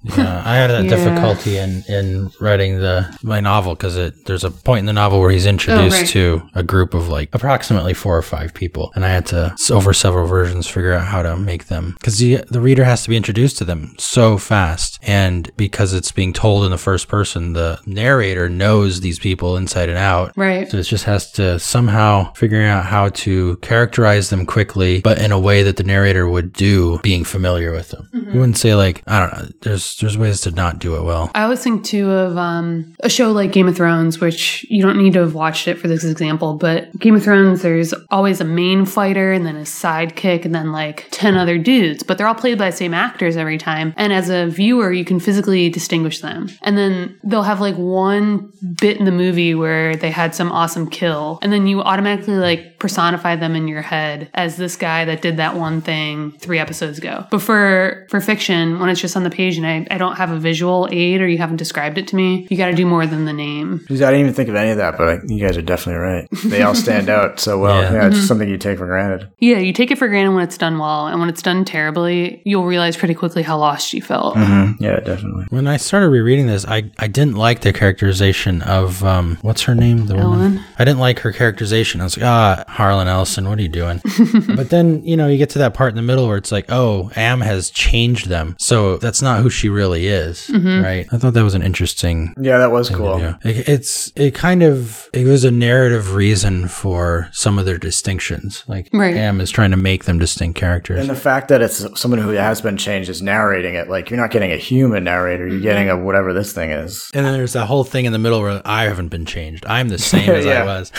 Yeah, 0.04 0.42
I 0.44 0.54
had 0.56 0.68
that 0.70 0.84
Yeah. 0.88 0.90
difficulty 0.90 1.56
in, 1.58 1.82
in 1.88 2.30
writing 2.40 2.78
the 2.78 3.12
my 3.22 3.40
novel 3.40 3.74
because 3.74 3.96
it 3.96 4.26
there's 4.26 4.44
a 4.44 4.50
point 4.50 4.80
in 4.80 4.86
the 4.86 4.92
novel 4.92 5.18
where 5.20 5.30
he's 5.30 5.46
oh, 5.46 5.50
introduced 5.50 5.96
Oh, 5.96 6.00
right. 6.00 6.08
to 6.10 6.42
a 6.54 6.62
group 6.62 6.94
of 6.94 7.08
like 7.08 7.30
approximately 7.34 7.94
four 7.94 8.16
or 8.16 8.22
five 8.22 8.54
people, 8.54 8.92
and 8.94 9.04
I 9.04 9.08
had 9.08 9.26
to 9.26 9.56
over 9.72 9.92
several 9.92 10.26
versions 10.28 10.68
figure 10.68 10.92
out 10.92 11.06
how 11.06 11.22
to 11.22 11.36
make 11.36 11.66
them 11.66 11.94
because 11.98 12.18
the 12.18 12.44
the 12.48 12.60
reader 12.60 12.84
has 12.84 13.02
to 13.02 13.08
be 13.10 13.16
introduced 13.16 13.58
to 13.58 13.64
them 13.64 13.94
so 13.98 14.38
fast, 14.38 14.98
and 15.02 15.50
because 15.56 15.92
it's 15.92 16.12
being 16.12 16.32
told 16.32 16.64
in 16.64 16.70
the 16.70 16.78
first 16.78 17.08
person, 17.08 17.54
the 17.54 17.80
narrator 17.84 18.48
knows 18.48 19.00
these 19.00 19.18
people 19.18 19.56
inside 19.56 19.88
and 19.88 19.98
out, 19.98 20.32
Right. 20.36 20.70
so 20.70 20.76
it 20.78 20.84
just 20.84 21.04
has 21.04 21.30
to 21.32 21.58
somehow 21.58 22.32
figuring 22.34 22.66
out 22.68 22.84
how 22.84 23.08
to 23.10 23.56
characterize 23.58 24.30
them 24.30 24.46
quickly, 24.46 25.00
but 25.00 25.20
in 25.20 25.32
a 25.32 25.40
way 25.40 25.62
that 25.64 25.76
the 25.76 25.82
narrator 25.84 26.28
would 26.28 26.52
do, 26.52 26.98
being 27.02 27.24
familiar 27.24 27.72
with 27.72 27.88
them. 27.90 28.08
Mm-hmm. 28.14 28.32
You 28.32 28.38
wouldn't 28.40 28.58
say 28.58 28.74
like 28.76 29.02
I 29.08 29.18
don't 29.20 29.32
know. 29.32 29.48
There's 29.62 29.87
there's 29.96 30.18
ways 30.18 30.40
to 30.42 30.50
not 30.50 30.78
do 30.78 30.96
it 30.96 31.02
well. 31.02 31.30
I 31.34 31.42
always 31.42 31.62
think 31.62 31.84
too 31.84 32.10
of 32.10 32.36
um, 32.36 32.94
a 33.00 33.08
show 33.08 33.32
like 33.32 33.52
Game 33.52 33.68
of 33.68 33.76
Thrones, 33.76 34.20
which 34.20 34.66
you 34.68 34.82
don't 34.82 34.98
need 34.98 35.12
to 35.14 35.20
have 35.20 35.34
watched 35.34 35.68
it 35.68 35.78
for 35.78 35.88
this 35.88 36.04
example, 36.04 36.54
but 36.54 36.96
Game 36.98 37.14
of 37.14 37.22
Thrones, 37.22 37.62
there's 37.62 37.92
always 38.10 38.40
a 38.40 38.44
main 38.44 38.84
fighter 38.84 39.32
and 39.32 39.46
then 39.46 39.56
a 39.56 39.60
sidekick 39.62 40.44
and 40.44 40.54
then 40.54 40.72
like 40.72 41.06
10 41.10 41.36
other 41.36 41.58
dudes, 41.58 42.02
but 42.02 42.18
they're 42.18 42.26
all 42.26 42.34
played 42.34 42.58
by 42.58 42.70
the 42.70 42.76
same 42.76 42.94
actors 42.94 43.36
every 43.36 43.58
time. 43.58 43.94
And 43.96 44.12
as 44.12 44.30
a 44.30 44.46
viewer, 44.46 44.92
you 44.92 45.04
can 45.04 45.20
physically 45.20 45.68
distinguish 45.70 46.20
them. 46.20 46.48
And 46.62 46.76
then 46.76 47.18
they'll 47.24 47.42
have 47.42 47.60
like 47.60 47.76
one 47.76 48.52
bit 48.80 48.98
in 48.98 49.04
the 49.04 49.12
movie 49.12 49.54
where 49.54 49.96
they 49.96 50.10
had 50.10 50.34
some 50.34 50.52
awesome 50.52 50.88
kill, 50.88 51.38
and 51.42 51.52
then 51.52 51.66
you 51.66 51.80
automatically 51.82 52.34
like 52.34 52.77
personify 52.78 53.36
them 53.36 53.54
in 53.54 53.68
your 53.68 53.82
head 53.82 54.30
as 54.34 54.56
this 54.56 54.76
guy 54.76 55.04
that 55.04 55.22
did 55.22 55.36
that 55.36 55.56
one 55.56 55.80
thing 55.80 56.32
three 56.32 56.58
episodes 56.58 56.98
ago. 56.98 57.26
But 57.30 57.40
for 57.40 58.06
for 58.08 58.20
fiction, 58.20 58.78
when 58.78 58.88
it's 58.88 59.00
just 59.00 59.16
on 59.16 59.24
the 59.24 59.30
page 59.30 59.56
and 59.56 59.66
I, 59.66 59.86
I 59.90 59.98
don't 59.98 60.16
have 60.16 60.30
a 60.30 60.38
visual 60.38 60.88
aid 60.90 61.20
or 61.20 61.28
you 61.28 61.38
haven't 61.38 61.56
described 61.56 61.98
it 61.98 62.08
to 62.08 62.16
me, 62.16 62.46
you 62.50 62.56
got 62.56 62.66
to 62.66 62.74
do 62.74 62.86
more 62.86 63.06
than 63.06 63.24
the 63.24 63.32
name. 63.32 63.84
I 63.90 63.94
didn't 63.94 64.20
even 64.20 64.34
think 64.34 64.48
of 64.48 64.54
any 64.54 64.70
of 64.70 64.76
that, 64.78 64.96
but 64.96 65.08
I, 65.08 65.18
you 65.26 65.44
guys 65.44 65.56
are 65.56 65.62
definitely 65.62 66.00
right. 66.00 66.28
They 66.44 66.62
all 66.62 66.74
stand 66.74 67.08
out 67.08 67.40
so 67.40 67.58
well. 67.58 67.82
Yeah. 67.82 67.92
Yeah, 67.92 68.06
it's 68.08 68.26
something 68.26 68.48
you 68.48 68.58
take 68.58 68.78
for 68.78 68.86
granted. 68.86 69.28
Yeah, 69.38 69.58
you 69.58 69.72
take 69.72 69.90
it 69.90 69.98
for 69.98 70.08
granted 70.08 70.34
when 70.34 70.44
it's 70.44 70.58
done 70.58 70.78
well, 70.78 71.08
and 71.08 71.18
when 71.20 71.28
it's 71.28 71.42
done 71.42 71.64
terribly, 71.64 72.42
you'll 72.44 72.64
realize 72.66 72.96
pretty 72.96 73.14
quickly 73.14 73.42
how 73.42 73.58
lost 73.58 73.92
you 73.92 74.00
felt. 74.00 74.36
Mm-hmm. 74.36 74.82
Yeah, 74.82 75.00
definitely. 75.00 75.46
When 75.50 75.66
I 75.66 75.76
started 75.76 76.08
rereading 76.10 76.46
this, 76.46 76.64
I, 76.66 76.90
I 76.98 77.08
didn't 77.08 77.34
like 77.34 77.60
the 77.60 77.72
characterization 77.72 78.62
of 78.62 79.02
um 79.04 79.38
what's 79.42 79.62
her 79.62 79.74
name 79.74 80.06
the 80.06 80.16
woman 80.16 80.60
I 80.78 80.84
didn't 80.84 81.00
like 81.00 81.20
her 81.20 81.32
characterization. 81.32 82.00
I 82.00 82.04
was 82.04 82.16
like 82.16 82.26
ah 82.26 82.64
Harlan 82.68 83.08
Ellison, 83.08 83.48
what 83.48 83.58
are 83.58 83.62
you 83.62 83.68
doing? 83.68 84.00
but 84.56 84.70
then 84.70 85.04
you 85.04 85.16
know 85.16 85.28
you 85.28 85.38
get 85.38 85.50
to 85.50 85.58
that 85.60 85.74
part 85.74 85.90
in 85.90 85.96
the 85.96 86.02
middle 86.02 86.28
where 86.28 86.36
it's 86.36 86.52
like 86.52 86.66
oh 86.68 87.10
Am 87.16 87.40
has 87.40 87.70
changed 87.70 88.28
them, 88.28 88.56
so 88.58 88.98
that's 88.98 89.22
not 89.22 89.42
who 89.42 89.50
she 89.50 89.68
really 89.68 90.06
is, 90.06 90.48
mm-hmm. 90.48 90.82
right? 90.82 91.06
I 91.12 91.18
thought 91.18 91.34
that 91.34 91.44
was 91.44 91.54
an 91.54 91.62
interesting 91.62 92.34
Yeah, 92.40 92.58
that 92.58 92.70
was 92.70 92.90
cool. 92.90 93.18
Yeah, 93.18 93.36
it, 93.42 93.68
it's 93.68 94.12
it 94.16 94.34
kind 94.34 94.62
of 94.62 95.08
it 95.12 95.26
was 95.26 95.44
a 95.44 95.50
narrative 95.50 96.14
reason 96.14 96.68
for 96.68 97.28
some 97.32 97.58
of 97.58 97.64
their 97.64 97.78
distinctions. 97.78 98.64
Like 98.66 98.88
Right. 98.92 99.16
Am 99.16 99.40
is 99.40 99.50
trying 99.50 99.70
to 99.70 99.76
make 99.76 100.04
them 100.04 100.18
distinct 100.18 100.58
characters. 100.58 101.00
And 101.00 101.08
the 101.08 101.14
fact 101.14 101.48
that 101.48 101.62
it's 101.62 101.84
someone 102.00 102.20
who 102.20 102.30
has 102.30 102.60
been 102.60 102.76
changed 102.76 103.08
is 103.08 103.22
narrating 103.22 103.74
it, 103.74 103.88
like 103.88 104.10
you're 104.10 104.18
not 104.18 104.30
getting 104.30 104.52
a 104.52 104.56
human 104.56 105.04
narrator, 105.04 105.46
you're 105.46 105.56
mm-hmm. 105.56 105.62
getting 105.62 105.88
a 105.88 105.96
whatever 105.96 106.32
this 106.32 106.52
thing 106.52 106.70
is. 106.70 107.10
And 107.14 107.24
then 107.24 107.32
there's 107.32 107.52
that 107.52 107.66
whole 107.66 107.84
thing 107.84 108.04
in 108.04 108.12
the 108.12 108.18
middle 108.18 108.40
where 108.40 108.60
I 108.64 108.84
haven't 108.84 109.08
been 109.08 109.24
changed. 109.26 109.64
I'm 109.66 109.88
the 109.88 109.98
same 109.98 110.30
as 110.34 110.46
I 110.46 110.64
was. 110.64 110.92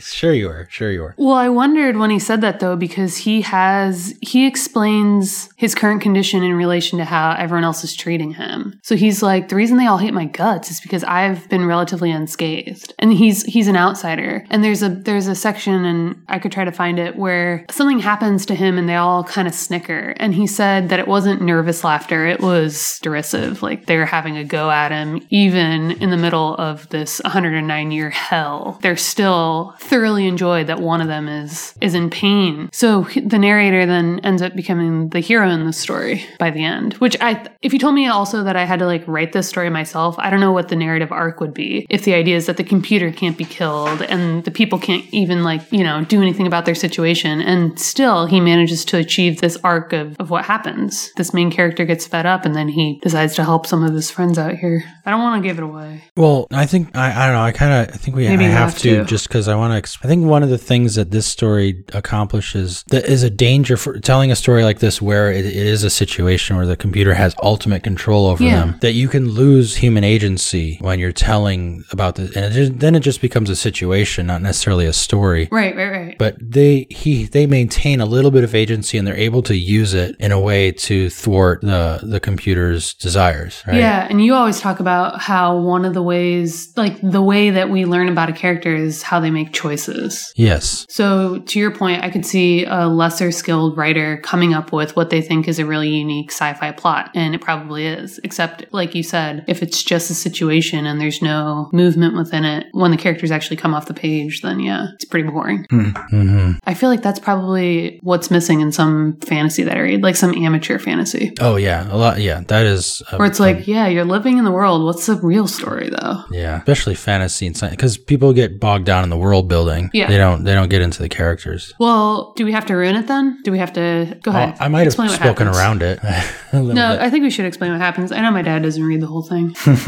sure 0.04 0.32
you 0.32 0.48
are. 0.48 0.66
Sure 0.70 0.90
you 0.90 0.97
Well, 1.16 1.36
I 1.36 1.48
wondered 1.48 1.96
when 1.96 2.10
he 2.10 2.18
said 2.18 2.40
that 2.40 2.60
though, 2.60 2.76
because 2.76 3.16
he 3.18 3.42
has, 3.42 4.14
he 4.20 4.46
explains 4.46 5.48
his 5.56 5.74
current 5.74 6.02
condition 6.02 6.42
in 6.42 6.54
relation 6.54 6.98
to 6.98 7.04
how 7.04 7.32
everyone 7.32 7.64
else 7.64 7.84
is 7.84 7.94
treating 7.94 8.34
him. 8.34 8.78
So 8.82 8.96
he's 8.96 9.22
like, 9.22 9.48
the 9.48 9.56
reason 9.56 9.76
they 9.76 9.86
all 9.86 9.98
hate 9.98 10.14
my 10.14 10.26
guts 10.26 10.70
is 10.70 10.80
because 10.80 11.04
I've 11.04 11.48
been 11.48 11.66
relatively 11.66 12.10
unscathed. 12.10 12.94
And 12.98 13.12
he's, 13.12 13.44
he's 13.44 13.68
an 13.68 13.76
outsider. 13.76 14.44
And 14.50 14.62
there's 14.62 14.82
a, 14.82 14.88
there's 14.88 15.26
a 15.26 15.34
section, 15.34 15.84
and 15.84 16.22
I 16.28 16.38
could 16.38 16.52
try 16.52 16.64
to 16.64 16.72
find 16.72 16.98
it, 16.98 17.16
where 17.16 17.64
something 17.70 17.98
happens 17.98 18.46
to 18.46 18.54
him 18.54 18.78
and 18.78 18.88
they 18.88 18.96
all 18.96 19.24
kind 19.24 19.48
of 19.48 19.54
snicker. 19.54 20.14
And 20.18 20.34
he 20.34 20.46
said 20.46 20.88
that 20.88 20.98
it 20.98 21.08
wasn't 21.08 21.42
nervous 21.42 21.84
laughter, 21.84 22.26
it 22.26 22.40
was 22.40 22.98
derisive. 23.00 23.62
Like 23.62 23.86
they 23.86 23.96
were 23.96 24.06
having 24.06 24.36
a 24.36 24.44
go 24.44 24.70
at 24.70 24.92
him, 24.92 25.26
even 25.30 25.92
in 25.92 26.10
the 26.10 26.16
middle 26.16 26.54
of 26.56 26.88
this 26.88 27.20
109 27.24 27.90
year 27.90 28.10
hell. 28.10 28.78
They're 28.82 28.96
still 28.96 29.74
thoroughly 29.80 30.26
enjoyed 30.26 30.66
that 30.66 30.80
one 30.88 31.00
of 31.00 31.06
them 31.06 31.28
is 31.28 31.74
is 31.80 31.94
in 31.94 32.10
pain. 32.10 32.68
So 32.72 33.02
the 33.24 33.38
narrator 33.38 33.86
then 33.86 34.20
ends 34.24 34.42
up 34.42 34.56
becoming 34.56 35.10
the 35.10 35.20
hero 35.20 35.48
in 35.48 35.64
the 35.64 35.72
story 35.72 36.24
by 36.38 36.50
the 36.50 36.64
end. 36.64 36.94
Which 36.94 37.16
I, 37.20 37.46
if 37.62 37.72
you 37.72 37.78
told 37.78 37.94
me 37.94 38.08
also 38.08 38.42
that 38.42 38.56
I 38.56 38.64
had 38.64 38.80
to 38.80 38.86
like 38.86 39.04
write 39.06 39.32
this 39.32 39.48
story 39.48 39.70
myself, 39.70 40.16
I 40.18 40.30
don't 40.30 40.40
know 40.40 40.52
what 40.52 40.68
the 40.68 40.76
narrative 40.76 41.12
arc 41.12 41.40
would 41.40 41.54
be. 41.54 41.86
If 41.90 42.04
the 42.04 42.14
idea 42.14 42.36
is 42.36 42.46
that 42.46 42.56
the 42.56 42.64
computer 42.64 43.12
can't 43.12 43.38
be 43.38 43.44
killed 43.44 44.02
and 44.02 44.44
the 44.44 44.50
people 44.50 44.78
can't 44.78 45.04
even 45.12 45.44
like 45.44 45.62
you 45.70 45.84
know 45.84 46.04
do 46.04 46.20
anything 46.22 46.46
about 46.46 46.64
their 46.64 46.74
situation, 46.74 47.40
and 47.40 47.78
still 47.78 48.26
he 48.26 48.40
manages 48.40 48.84
to 48.86 48.96
achieve 48.96 49.40
this 49.40 49.56
arc 49.62 49.92
of 49.92 50.16
of 50.18 50.30
what 50.30 50.44
happens. 50.44 51.12
This 51.16 51.34
main 51.34 51.50
character 51.50 51.84
gets 51.84 52.06
fed 52.06 52.26
up 52.26 52.44
and 52.46 52.54
then 52.56 52.68
he 52.68 52.98
decides 53.02 53.34
to 53.36 53.44
help 53.44 53.66
some 53.66 53.84
of 53.84 53.92
his 53.94 54.10
friends 54.10 54.38
out 54.38 54.54
here. 54.56 54.82
I 55.04 55.10
don't 55.10 55.20
want 55.20 55.42
to 55.42 55.48
give 55.48 55.58
it 55.58 55.64
away. 55.64 56.04
Well, 56.16 56.46
I 56.50 56.66
think 56.66 56.96
I, 56.96 57.10
I 57.10 57.26
don't 57.26 57.34
know. 57.34 57.42
I 57.42 57.52
kind 57.52 57.72
of 57.88 57.94
I 57.94 57.98
think 57.98 58.16
we 58.16 58.26
Maybe 58.28 58.44
I 58.44 58.48
have, 58.48 58.70
have 58.70 58.78
to, 58.78 58.98
to. 58.98 59.04
just 59.04 59.28
because 59.28 59.48
I 59.48 59.54
want 59.54 59.72
to. 59.72 59.78
Exp- 59.80 60.04
I 60.04 60.08
think 60.08 60.24
one 60.24 60.42
of 60.42 60.48
the 60.50 60.58
things 60.58 60.77
that 60.86 61.10
this 61.10 61.26
story 61.26 61.84
accomplishes 61.94 62.84
that 62.88 63.04
is 63.06 63.22
a 63.22 63.30
danger 63.30 63.76
for 63.76 63.98
telling 64.00 64.30
a 64.30 64.36
story 64.36 64.64
like 64.64 64.78
this, 64.80 65.00
where 65.00 65.30
it, 65.30 65.44
it 65.46 65.54
is 65.54 65.84
a 65.84 65.90
situation 65.90 66.56
where 66.56 66.66
the 66.66 66.76
computer 66.76 67.14
has 67.14 67.34
ultimate 67.42 67.82
control 67.82 68.26
over 68.26 68.42
Yeah. 68.42 68.60
them, 68.66 68.78
that 68.80 68.92
you 68.92 69.08
can 69.08 69.28
lose 69.30 69.76
human 69.76 70.04
agency 70.04 70.78
when 70.80 70.98
you're 70.98 71.12
telling 71.12 71.84
about 71.90 72.16
this 72.16 72.34
and 72.36 72.44
it 72.46 72.50
just, 72.52 72.78
then 72.80 72.94
it 72.94 73.00
just 73.00 73.20
becomes 73.20 73.50
a 73.50 73.56
situation, 73.56 74.26
not 74.26 74.42
necessarily 74.42 74.86
a 74.86 74.92
story. 74.92 75.48
Right, 75.50 75.74
right, 75.76 75.90
right. 75.90 76.18
But 76.18 76.36
they 76.40 76.86
he 76.90 77.24
they 77.24 77.46
maintain 77.46 78.00
a 78.00 78.06
little 78.06 78.30
bit 78.30 78.44
of 78.44 78.54
agency 78.54 78.98
and 78.98 79.06
they're 79.06 79.16
able 79.16 79.42
to 79.42 79.56
use 79.56 79.94
it 79.94 80.16
in 80.18 80.32
a 80.32 80.40
way 80.40 80.72
to 80.72 81.10
thwart 81.10 81.60
the 81.62 82.00
the 82.02 82.20
computer's 82.20 82.94
desires. 82.94 83.62
Right? 83.66 83.76
Yeah, 83.76 84.06
and 84.10 84.24
you 84.24 84.34
always 84.34 84.60
talk 84.60 84.80
about 84.80 85.20
how 85.20 85.56
one 85.58 85.84
of 85.84 85.94
the 85.94 86.02
ways, 86.02 86.72
like 86.76 86.96
the 87.02 87.22
way 87.22 87.50
that 87.50 87.70
we 87.70 87.84
learn 87.84 88.08
about 88.08 88.28
a 88.28 88.32
character 88.32 88.74
is 88.74 89.02
how 89.02 89.20
they 89.20 89.30
make 89.30 89.52
choices. 89.52 90.32
Yes. 90.36 90.67
So, 90.88 91.38
to 91.38 91.58
your 91.58 91.70
point, 91.70 92.02
I 92.02 92.10
could 92.10 92.26
see 92.26 92.64
a 92.64 92.88
lesser 92.88 93.30
skilled 93.30 93.76
writer 93.76 94.18
coming 94.18 94.54
up 94.54 94.72
with 94.72 94.96
what 94.96 95.10
they 95.10 95.20
think 95.20 95.48
is 95.48 95.58
a 95.58 95.66
really 95.66 95.88
unique 95.88 96.30
sci 96.30 96.52
fi 96.54 96.72
plot, 96.72 97.10
and 97.14 97.34
it 97.34 97.40
probably 97.40 97.86
is. 97.86 98.18
Except, 98.24 98.64
like 98.72 98.94
you 98.94 99.02
said, 99.02 99.44
if 99.46 99.62
it's 99.62 99.82
just 99.82 100.10
a 100.10 100.14
situation 100.14 100.86
and 100.86 101.00
there's 101.00 101.22
no 101.22 101.68
movement 101.72 102.16
within 102.16 102.44
it, 102.44 102.66
when 102.72 102.90
the 102.90 102.96
characters 102.96 103.30
actually 103.30 103.56
come 103.56 103.74
off 103.74 103.86
the 103.86 103.94
page, 103.94 104.42
then 104.42 104.60
yeah, 104.60 104.88
it's 104.94 105.04
pretty 105.04 105.28
boring. 105.28 105.66
hmm 105.70 105.90
mm-hmm. 105.90 106.52
I 106.64 106.74
feel 106.74 106.88
like 106.88 107.02
that's 107.02 107.20
probably 107.20 108.00
what's 108.02 108.30
missing 108.30 108.60
in 108.60 108.72
some 108.72 109.18
fantasy 109.20 109.62
that 109.62 109.76
I 109.76 109.80
read, 109.80 110.02
like 110.02 110.16
some 110.16 110.34
amateur 110.34 110.78
fantasy. 110.78 111.32
Oh 111.40 111.56
yeah, 111.56 111.92
a 111.92 111.96
lot. 111.96 112.20
Yeah, 112.20 112.40
that 112.48 112.66
is. 112.66 113.02
A, 113.12 113.16
Where 113.16 113.28
it's 113.28 113.40
like, 113.40 113.56
um, 113.58 113.64
yeah, 113.66 113.86
you're 113.86 114.04
living 114.04 114.38
in 114.38 114.44
the 114.44 114.50
world. 114.50 114.84
What's 114.84 115.06
the 115.06 115.14
real 115.14 115.46
story, 115.46 115.90
though? 115.90 116.24
yeah, 116.30 116.58
especially 116.58 116.94
fantasy 116.94 117.46
and 117.46 117.56
science, 117.56 117.76
because 117.76 117.96
people 117.96 118.32
get 118.32 118.60
bogged 118.60 118.86
down 118.86 119.04
in 119.04 119.10
the 119.10 119.16
world 119.16 119.48
building. 119.48 119.90
Yeah. 119.92 120.08
they 120.08 120.16
don't. 120.16 120.44
They 120.44 120.54
don't 120.54 120.57
get 120.66 120.82
into 120.82 121.00
the 121.02 121.08
characters. 121.08 121.72
Well, 121.78 122.32
do 122.36 122.44
we 122.44 122.52
have 122.52 122.66
to 122.66 122.74
ruin 122.74 122.96
it 122.96 123.06
then? 123.06 123.40
Do 123.44 123.52
we 123.52 123.58
have 123.58 123.72
to 123.74 124.18
go 124.22 124.30
oh, 124.30 124.34
ahead? 124.34 124.48
Well, 124.50 124.56
I 124.60 124.68
might 124.68 124.80
have 124.80 124.86
Explain 124.88 125.08
what 125.08 125.20
spoken 125.20 125.46
happens. 125.46 125.58
around 125.58 125.82
it. 125.82 125.98
a 126.52 126.62
No, 126.62 126.94
bit. 126.94 127.00
I 127.00 127.10
think 127.10 127.22
we 127.22 127.30
should 127.30 127.46
explain 127.46 127.72
what 127.72 127.80
happens. 127.80 128.12
I 128.12 128.20
know 128.20 128.30
my 128.30 128.42
dad 128.42 128.62
doesn't 128.62 128.82
read 128.82 129.00
the 129.00 129.06
whole 129.06 129.22
thing. 129.22 129.54
This 129.64 129.86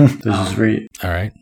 is 0.49 0.57
read. 0.57 0.89
All 1.03 1.11
right. 1.11 1.33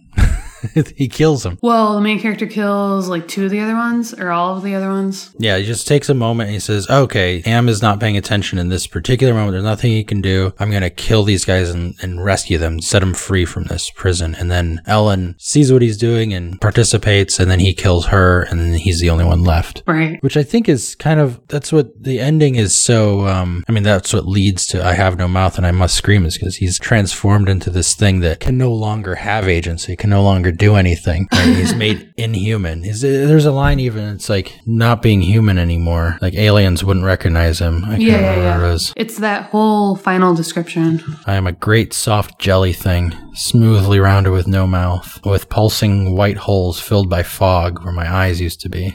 he 0.97 1.09
kills 1.09 1.45
him. 1.45 1.59
Well, 1.63 1.95
the 1.95 2.01
main 2.01 2.21
character 2.21 2.47
kills 2.47 3.09
like 3.09 3.29
two 3.29 3.45
of 3.45 3.51
the 3.51 3.61
other 3.61 3.75
ones, 3.75 4.15
or 4.15 4.31
all 4.31 4.57
of 4.57 4.63
the 4.63 4.75
other 4.75 4.89
ones. 4.89 5.35
Yeah, 5.39 5.57
he 5.59 5.65
just 5.65 5.87
takes 5.87 6.09
a 6.09 6.15
moment 6.15 6.49
and 6.49 6.55
he 6.55 6.61
says, 6.61 6.89
okay, 6.89 7.43
Am 7.45 7.69
is 7.69 7.83
not 7.83 8.01
paying 8.01 8.17
attention 8.17 8.59
in 8.59 8.69
this 8.69 8.87
particular 8.87 9.35
moment. 9.35 9.53
There's 9.53 9.65
nothing 9.65 9.93
he 9.93 10.05
can 10.05 10.21
do. 10.21 10.53
I'm 10.59 10.71
going 10.71 10.83
to 10.83 10.91
kill 10.91 11.25
these 11.25 11.45
guys 11.45 11.71
and, 11.71 11.95
and 12.03 12.25
rescue 12.25 12.59
them, 12.59 12.81
set 12.81 13.01
them 13.01 13.15
free 13.15 13.45
from 13.45 13.65
this 13.65 13.91
prison. 13.91 14.35
And 14.35 14.51
then 14.51 14.81
Ellen 14.87 15.37
sees 15.39 15.73
what 15.73 15.83
he's 15.83 15.99
doing 15.99 16.33
and 16.33 16.61
participates, 16.61 17.39
and 17.39 17.51
then 17.51 17.61
he 17.61 17.75
kills 17.75 18.07
her, 18.07 18.43
and 18.43 18.61
then 18.61 18.75
he's 18.75 19.01
the 19.01 19.11
only 19.11 19.25
one 19.25 19.45
left. 19.45 19.83
Right. 19.87 20.23
Which 20.23 20.37
I 20.37 20.43
think 20.43 20.69
is 20.69 20.95
kind 20.95 21.21
of, 21.21 21.41
that's 21.49 21.73
what 21.73 22.03
the 22.03 22.21
ending 22.21 22.57
is 22.57 22.75
so, 22.75 23.27
um, 23.27 23.65
I 23.69 23.73
mean, 23.73 23.83
that's 23.83 24.13
what 24.13 24.27
leads 24.27 24.67
to 24.69 24.85
I 24.85 24.95
have 24.95 25.19
no 25.19 25.29
mouth 25.29 25.57
and 25.57 25.67
I 25.67 25.71
must 25.71 25.97
scream 25.97 26.25
is 26.25 26.39
because 26.39 26.57
he's 26.57 26.79
transformed 26.79 27.49
into 27.49 27.71
this 27.71 27.95
thing 27.95 28.21
that 28.21 28.41
can 28.41 28.57
no 28.57 28.73
longer 28.73 29.17
have 29.17 29.49
agency, 29.49 29.97
can 29.97 30.11
no 30.11 30.23
longer 30.23 30.48
do 30.53 30.75
anything. 30.77 31.29
Right? 31.39 31.57
he's 31.57 31.75
made 31.75 32.13
inhuman. 32.17 32.83
He's, 32.83 33.01
there's 33.01 33.45
a 33.47 33.53
line 33.53 33.79
even, 33.81 34.15
it's 34.17 34.29
like 34.29 34.53
not 34.67 35.03
being 35.03 35.21
human 35.23 35.57
anymore. 35.59 36.19
Like 36.21 36.35
aliens 36.35 36.83
wouldn't 36.85 37.07
recognize 37.07 37.61
him. 37.61 37.85
I 37.85 37.91
can't 37.91 38.01
Yeah, 38.03 38.17
remember 38.17 38.41
yeah, 38.43 38.55
what 38.55 38.61
yeah. 38.63 38.69
it 38.69 38.73
was. 38.73 38.93
It's 38.97 39.17
that 39.19 39.51
whole 39.51 39.95
final 39.97 40.35
description. 40.35 41.01
I 41.27 41.35
am 41.35 41.47
a 41.47 41.53
great 41.53 41.93
soft 41.93 42.41
jelly 42.41 42.73
thing, 42.73 43.15
smoothly 43.35 44.01
rounded 44.01 44.31
with 44.33 44.47
no 44.49 44.67
mouth, 44.67 45.21
with 45.25 45.49
pulsing 45.49 46.15
white 46.17 46.39
holes 46.39 46.81
filled 46.81 47.09
by 47.09 47.23
fog 47.23 47.85
where 47.85 47.93
my 47.95 48.13
eyes 48.13 48.41
used 48.41 48.61
to 48.63 48.69
be. 48.69 48.95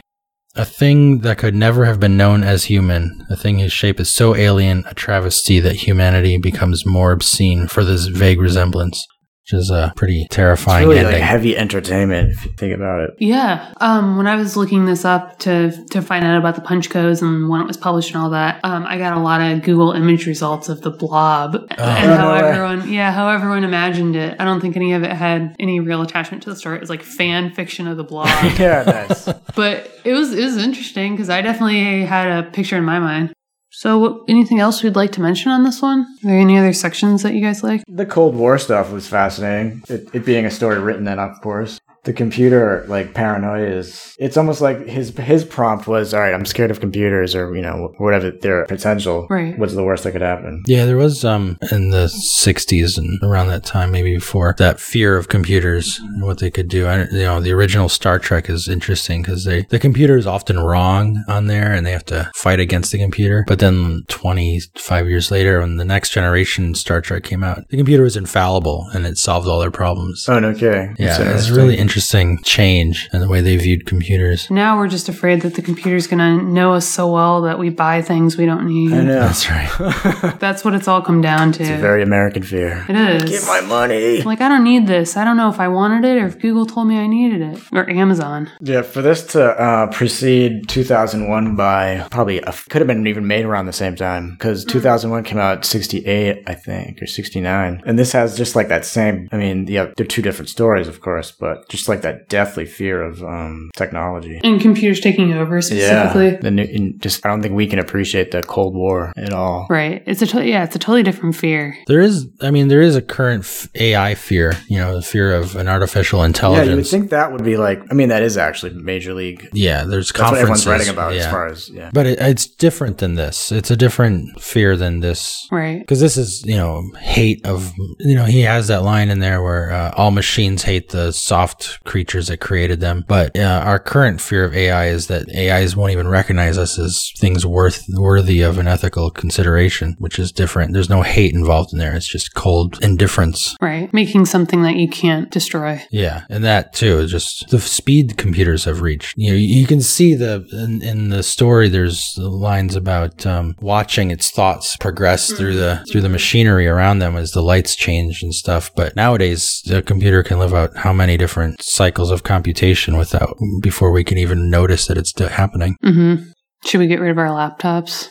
A 0.56 0.66
thing 0.66 1.20
that 1.22 1.40
could 1.40 1.56
never 1.56 1.86
have 1.86 2.00
been 2.00 2.16
known 2.16 2.44
as 2.44 2.66
human, 2.66 3.26
a 3.30 3.36
thing 3.36 3.58
whose 3.58 3.74
shape 3.74 4.00
is 4.00 4.12
so 4.12 4.36
alien, 4.36 4.84
a 4.88 4.94
travesty 4.94 5.60
that 5.60 5.88
humanity 5.88 6.38
becomes 6.38 6.86
more 6.86 7.12
obscene 7.12 7.68
for 7.68 7.84
this 7.84 8.06
vague 8.06 8.40
resemblance, 8.40 9.04
which 9.44 9.60
is 9.60 9.70
a 9.70 9.92
pretty 9.96 10.22
It's 10.22 10.36
terrifying 10.36 10.88
really 10.88 11.04
like 11.04 11.16
heavy 11.16 11.58
entertainment 11.58 12.32
if 12.32 12.46
you 12.46 12.52
think 12.54 12.74
about 12.74 13.02
it. 13.02 13.12
Yeah. 13.20 13.74
Um, 13.82 14.16
when 14.16 14.26
I 14.26 14.36
was 14.36 14.56
looking 14.56 14.86
this 14.86 15.04
up 15.04 15.40
to 15.40 15.72
to 15.92 16.02
find 16.02 16.24
out 16.24 16.38
about 16.38 16.56
the 16.56 16.62
punch 16.62 16.90
codes 16.90 17.22
and 17.22 17.50
when 17.50 17.60
it 17.60 17.68
was 17.68 17.76
published 17.76 18.14
and 18.14 18.24
all 18.24 18.30
that, 18.30 18.62
um, 18.64 18.86
I 18.86 18.98
got 18.98 19.18
a 19.18 19.20
lot 19.20 19.42
of 19.42 19.62
Google 19.64 19.92
image 19.92 20.26
results 20.28 20.70
of 20.70 20.82
the 20.82 20.92
blob 20.92 21.56
and 21.56 21.72
Oh, 21.80 22.16
how 22.16 22.34
everyone, 22.36 22.90
yeah, 22.92 23.12
how 23.12 23.28
everyone 23.30 23.66
imagined 23.66 24.16
it. 24.16 24.38
I 24.40 24.46
don't 24.46 24.62
think 24.62 24.78
any 24.78 24.94
of 24.94 25.04
it 25.04 25.12
had 25.12 25.56
any 25.60 25.80
real 25.82 26.02
attachment 26.02 26.44
to 26.44 26.50
the 26.50 26.56
story. 26.56 26.78
It 26.78 26.82
was 26.82 26.90
like 26.90 27.04
fan 27.04 27.52
fiction 27.52 27.88
of 27.88 27.98
the 27.98 28.04
blob. 28.04 28.28
yeah, 28.58 28.84
nice. 29.08 29.26
but 29.56 29.92
it 30.06 30.14
was 30.14 30.34
it 30.34 30.44
was 30.44 30.58
interesting 30.58 31.14
because 31.14 31.30
I 31.30 31.42
definitely 31.42 32.06
had 32.06 32.46
a 32.46 32.50
picture 32.50 32.78
in 32.78 32.86
my 32.86 33.00
mind. 33.00 33.34
So, 33.76 34.24
anything 34.28 34.60
else 34.60 34.84
we'd 34.84 34.96
like 34.96 35.14
to 35.14 35.22
mention 35.22 35.52
on 35.52 35.64
this 35.64 35.82
one? 35.82 36.02
Are 36.02 36.28
there 36.28 36.38
any 36.38 36.60
other 36.60 36.74
sections 36.74 37.24
that 37.24 37.34
you 37.34 37.42
guys 37.42 37.64
like? 37.64 37.84
The 37.88 38.06
Cold 38.06 38.36
War 38.36 38.60
stuff 38.60 38.92
was 38.92 39.08
fascinating. 39.08 39.82
It, 39.90 40.08
it 40.14 40.26
being 40.26 40.46
a 40.46 40.52
story 40.52 40.78
written 40.78 41.06
then, 41.06 41.18
of 41.18 41.42
course. 41.42 41.80
The 42.04 42.12
computer, 42.14 42.84
like 42.90 43.14
paranoia, 43.14 43.66
is 43.66 44.16
it's 44.20 44.36
almost 44.36 44.60
like 44.60 44.86
his 44.88 45.16
his 45.18 45.46
prompt 45.46 45.88
was, 45.88 46.14
"All 46.14 46.20
right, 46.20 46.34
I'm 46.34 46.46
scared 46.46 46.70
of 46.70 46.82
computers, 46.82 47.34
or 47.34 47.56
you 47.56 47.62
know, 47.62 47.94
whatever 47.98 48.30
their 48.32 48.66
potential. 48.66 49.26
Right. 49.30 49.58
What's 49.58 49.74
the 49.74 49.84
worst 49.86 50.04
that 50.04 50.12
could 50.12 50.22
happen? 50.22 50.64
Yeah, 50.68 50.84
there 50.86 50.98
was 50.98 51.24
um 51.24 51.58
in 51.72 51.92
the 51.92 52.08
'60s 52.08 52.98
and 52.98 53.18
around 53.24 53.48
that 53.48 53.64
time, 53.64 53.90
maybe 53.92 54.14
before, 54.16 54.54
that 54.58 54.82
fear 54.82 55.16
of 55.16 55.30
computers 55.30 55.98
and 56.00 56.24
what 56.24 56.40
they 56.40 56.52
could 56.52 56.68
do. 56.68 56.88
I, 56.88 57.04
you 57.06 57.24
know, 57.24 57.40
the 57.40 57.54
original 57.54 57.88
Star 57.88 58.20
Trek 58.20 58.50
is 58.50 58.68
interesting 58.68 59.22
because 59.22 59.46
they 59.46 59.62
the 59.70 59.80
computer 59.80 60.18
is 60.18 60.28
often 60.28 60.60
wrong 60.60 61.24
on 61.30 61.48
there, 61.48 61.72
and 61.72 61.86
they 61.86 61.94
have 61.94 62.06
to 62.08 62.30
fight 62.36 62.60
against 62.60 62.92
the 62.92 62.98
computer. 63.00 63.46
But 63.48 63.60
then 63.60 64.04
25 64.10 65.08
years 65.10 65.32
later, 65.32 65.62
when 65.62 65.78
the 65.78 65.86
next 65.86 66.10
generation 66.10 66.76
Star 66.76 67.00
Trek 67.00 67.24
came 67.24 67.46
out, 67.46 67.70
the 67.70 67.78
computer 67.78 68.04
was 68.04 68.18
infallible 68.18 68.90
and 68.94 69.06
it 69.06 69.18
solved 69.18 69.48
all 69.48 69.62
their 69.62 69.72
problems. 69.72 70.26
Oh, 70.28 70.40
no 70.40 70.54
kidding. 70.54 70.98
yeah, 71.00 71.34
it's 71.34 71.50
really 71.50 71.78
interesting. 71.78 71.93
Really 71.94 72.04
interesting 72.04 72.40
change 72.44 73.08
in 73.14 73.20
the 73.20 73.28
way 73.28 73.42
they 73.42 73.56
viewed 73.56 73.86
computers. 73.86 74.50
Now 74.50 74.78
we're 74.78 74.88
just 74.88 75.10
afraid 75.10 75.42
that 75.42 75.54
the 75.56 75.62
computer's 75.62 76.08
going 76.08 76.20
to 76.20 76.44
know 76.44 76.74
us 76.74 76.88
so 76.88 77.12
well 77.12 77.42
that 77.44 77.60
we 77.60 77.70
buy 77.70 78.02
things 78.02 78.36
we 78.36 78.46
don't 78.46 78.68
need. 78.68 78.94
I 78.94 79.04
know. 79.04 79.20
That's 79.20 79.50
right. 79.50 80.40
That's 80.40 80.66
what 80.66 80.74
it's 80.74 80.88
all 80.88 81.02
come 81.02 81.22
down 81.22 81.52
to. 81.54 81.62
It's 81.62 81.70
a 81.70 81.78
very 81.78 82.02
American 82.02 82.42
fear. 82.44 82.86
it 82.90 82.96
is. 82.96 83.30
Get 83.30 83.48
my 83.48 83.62
money. 83.62 84.22
like, 84.24 84.42
I 84.42 84.50
don't 84.50 84.64
need 84.64 84.88
this. 84.88 85.16
I 85.16 85.24
don't 85.24 85.38
know 85.38 85.50
if 85.50 85.60
I 85.60 85.68
wanted 85.68 86.04
it 86.06 86.22
or 86.22 86.26
if 86.26 86.40
Google 86.40 86.66
told 86.66 86.88
me 86.88 86.98
I 86.98 87.08
needed 87.08 87.42
it. 87.42 87.62
Or 87.72 87.88
Amazon. 87.90 88.50
Yeah, 88.60 88.82
for 88.82 89.02
this 89.02 89.24
to 89.34 89.44
uh, 89.44 89.88
precede 89.88 90.68
2001 90.70 91.56
by 91.56 92.08
probably 92.10 92.40
a, 92.40 92.52
could 92.70 92.82
have 92.82 92.88
been 92.88 93.06
even 93.06 93.28
made 93.28 93.46
around 93.46 93.68
the 93.68 93.74
same 93.74 93.96
time 93.96 94.32
because 94.32 94.66
2001 94.66 95.24
came 95.24 95.38
out 95.38 95.64
68, 95.64 96.44
I 96.48 96.54
think, 96.56 97.02
or 97.02 97.08
69, 97.08 97.84
and 97.86 98.00
this 98.00 98.14
has 98.14 98.36
just 98.36 98.56
like 98.56 98.70
that 98.70 98.86
same. 98.86 99.30
I 99.32 99.38
mean, 99.38 99.68
yeah, 99.68 99.92
they're 99.96 100.06
two 100.06 100.22
different 100.22 100.50
stories, 100.50 100.88
of 100.88 101.02
course, 101.02 101.32
but 101.32 101.70
just 101.70 101.83
like 101.88 102.02
that 102.02 102.30
deathly 102.30 102.66
fear 102.66 103.02
of 103.02 103.24
um, 103.24 103.70
technology. 103.76 104.40
And 104.44 104.62
computers 104.62 105.00
taking 105.00 105.34
over 105.34 105.62
specifically. 105.62 106.32
Yeah, 106.32 106.38
the 106.38 106.52
new, 106.52 106.64
in 106.64 107.00
just 107.00 107.26
I 107.26 107.30
don't 107.30 107.42
think 107.42 107.56
we 107.56 107.68
can 107.68 107.80
appreciate 107.80 108.32
the 108.32 108.44
Cold 108.44 108.76
War 108.76 109.14
at 109.18 109.34
all. 109.34 109.68
Right. 109.70 110.04
It's 110.06 110.22
a 110.22 110.28
to- 110.28 110.46
yeah, 110.46 110.64
it's 110.64 110.76
a 110.76 110.80
totally 110.80 111.04
different 111.04 111.36
fear. 111.36 111.76
There 111.88 112.02
is, 112.02 112.28
I 112.42 112.52
mean, 112.52 112.68
there 112.68 112.82
is 112.82 112.96
a 112.96 113.02
current 113.02 113.44
f- 113.44 113.68
AI 113.76 114.16
fear, 114.16 114.54
you 114.68 114.78
know, 114.78 114.96
the 114.96 115.02
fear 115.02 115.34
of 115.34 115.56
an 115.56 115.68
artificial 115.68 116.24
intelligence. 116.24 116.34
Yeah, 116.44 116.72
intelligence. 116.74 116.92
you 116.92 116.98
would 116.98 117.02
think 117.02 117.12
that 117.12 117.32
would 117.32 117.44
be 117.44 117.58
like. 117.58 117.82
I 117.92 117.94
mean, 117.94 118.10
that 118.10 118.24
is 118.24 118.38
actually 118.38 118.74
Major 118.74 119.14
League. 119.14 119.50
Yeah, 119.54 119.84
there's 119.84 120.12
That's 120.12 120.20
what 120.20 120.38
conferences. 120.38 120.66
everyone's 120.66 120.68
writing 120.68 120.94
about 120.94 121.14
yeah. 121.14 121.20
as 121.20 121.32
far 121.32 121.48
as 121.48 121.70
yeah. 121.70 121.90
But 121.94 122.06
it, 122.08 122.20
it's 122.20 122.48
different 122.48 122.98
than 123.00 123.16
this. 123.16 123.52
It's 123.52 123.72
a 123.72 123.76
different 123.76 124.42
fear 124.42 124.76
than 124.76 125.00
this. 125.00 125.48
Right. 125.52 125.80
Because 125.80 126.00
this 126.00 126.18
is, 126.18 126.44
you 126.46 126.56
know, 126.56 126.84
hate 127.00 127.46
of, 127.46 127.74
you 128.00 128.16
know, 128.16 128.26
he 128.26 128.42
has 128.42 128.68
that 128.68 128.84
line 128.84 129.10
in 129.10 129.20
there 129.20 129.42
where 129.42 129.72
uh, 129.72 129.94
all 129.96 130.12
machines 130.12 130.64
hate 130.64 130.90
the 130.90 131.12
soft 131.12 131.73
creatures 131.84 132.28
that 132.28 132.40
created 132.40 132.80
them. 132.80 133.06
But 133.08 133.38
uh, 133.38 133.64
our 133.66 133.80
current 133.80 134.22
fear 134.22 134.46
of 134.46 134.56
AI 134.56 134.88
is 134.88 135.08
that 135.08 135.30
AIs 135.36 135.76
won't 135.76 135.92
even 135.92 136.08
recognize 136.08 136.58
us 136.58 136.78
as 136.80 137.12
things 137.18 137.46
worth 137.46 137.84
worthy 137.94 138.42
of 138.42 138.58
an 138.58 138.68
ethical 138.68 139.10
consideration, 139.10 139.96
which 140.00 140.20
is 140.20 140.32
different. 140.32 140.74
There's 140.74 140.90
no 140.90 141.02
hate 141.02 141.34
involved 141.34 141.74
in 141.74 141.80
there. 141.80 141.96
It's 141.96 142.08
just 142.08 142.34
cold 142.34 142.82
indifference. 142.84 143.56
Right. 143.62 143.94
Making 143.94 144.26
something 144.26 144.64
that 144.64 144.76
you 144.76 144.88
can't 144.88 145.30
destroy. 145.32 145.82
Yeah, 145.92 146.26
and 146.30 146.44
that 146.44 146.74
too 146.74 147.00
is 147.00 147.12
just 147.12 147.50
the 147.50 147.60
speed 147.60 148.18
computers 148.18 148.66
have 148.66 148.82
reached. 148.82 149.14
You 149.18 149.32
know, 149.32 149.38
you 149.38 149.66
can 149.66 149.82
see 149.82 150.14
the 150.16 150.46
in, 150.52 150.82
in 150.82 151.10
the 151.10 151.24
story. 151.24 151.70
There's 151.70 152.18
lines 152.18 152.76
about 152.76 153.26
um, 153.26 153.56
watching 153.62 154.12
its 154.12 154.30
thoughts 154.30 154.76
progress 154.78 155.32
through 155.32 155.56
the 155.56 155.86
through 155.92 156.02
the 156.02 156.10
machinery 156.10 156.68
around 156.68 157.00
them 157.00 157.16
as 157.16 157.32
the 157.32 157.42
lights 157.42 157.76
change 157.76 158.24
and 158.24 158.34
stuff. 158.34 158.74
But 158.76 158.96
nowadays, 158.96 159.62
the 159.66 159.82
computer 159.82 160.24
can 160.24 160.40
live 160.40 160.54
out 160.54 160.78
how 160.78 160.94
many 160.94 161.18
different 161.18 161.62
cycles 161.64 162.12
of 162.12 162.24
computation 162.24 162.98
without 162.98 163.38
before 163.62 163.92
we 163.92 164.04
can 164.04 164.18
even 164.18 164.50
notice 164.50 164.88
that 164.88 164.98
it's 164.98 165.18
happening. 165.20 165.76
Mm-hmm. 165.84 166.30
Should 166.66 166.80
we 166.80 166.88
get 166.88 167.00
rid 167.02 167.12
of 167.12 167.18
our 167.18 167.28
laptops? 167.28 168.10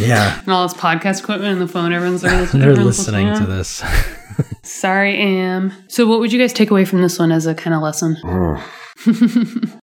Yeah. 0.00 0.40
and 0.40 0.48
all 0.48 0.66
this 0.66 0.76
podcast 0.76 1.20
equipment 1.20 1.52
and 1.52 1.60
the 1.60 1.68
phone 1.68 1.92
everyone's, 1.92 2.24
everyone's 2.24 2.52
They're 2.52 2.70
everyone's 2.70 2.98
listening 2.98 3.26
to 3.26 3.42
on? 3.42 3.48
this. 3.50 3.82
Sorry, 4.62 5.16
Am. 5.16 5.72
So, 5.88 6.06
what 6.06 6.20
would 6.20 6.32
you 6.32 6.38
guys 6.38 6.52
take 6.52 6.70
away 6.70 6.84
from 6.84 7.02
this 7.02 7.18
one 7.18 7.30
as 7.32 7.46
a 7.46 7.54
kind 7.54 7.74
of 7.74 7.82
lesson? 7.82 8.16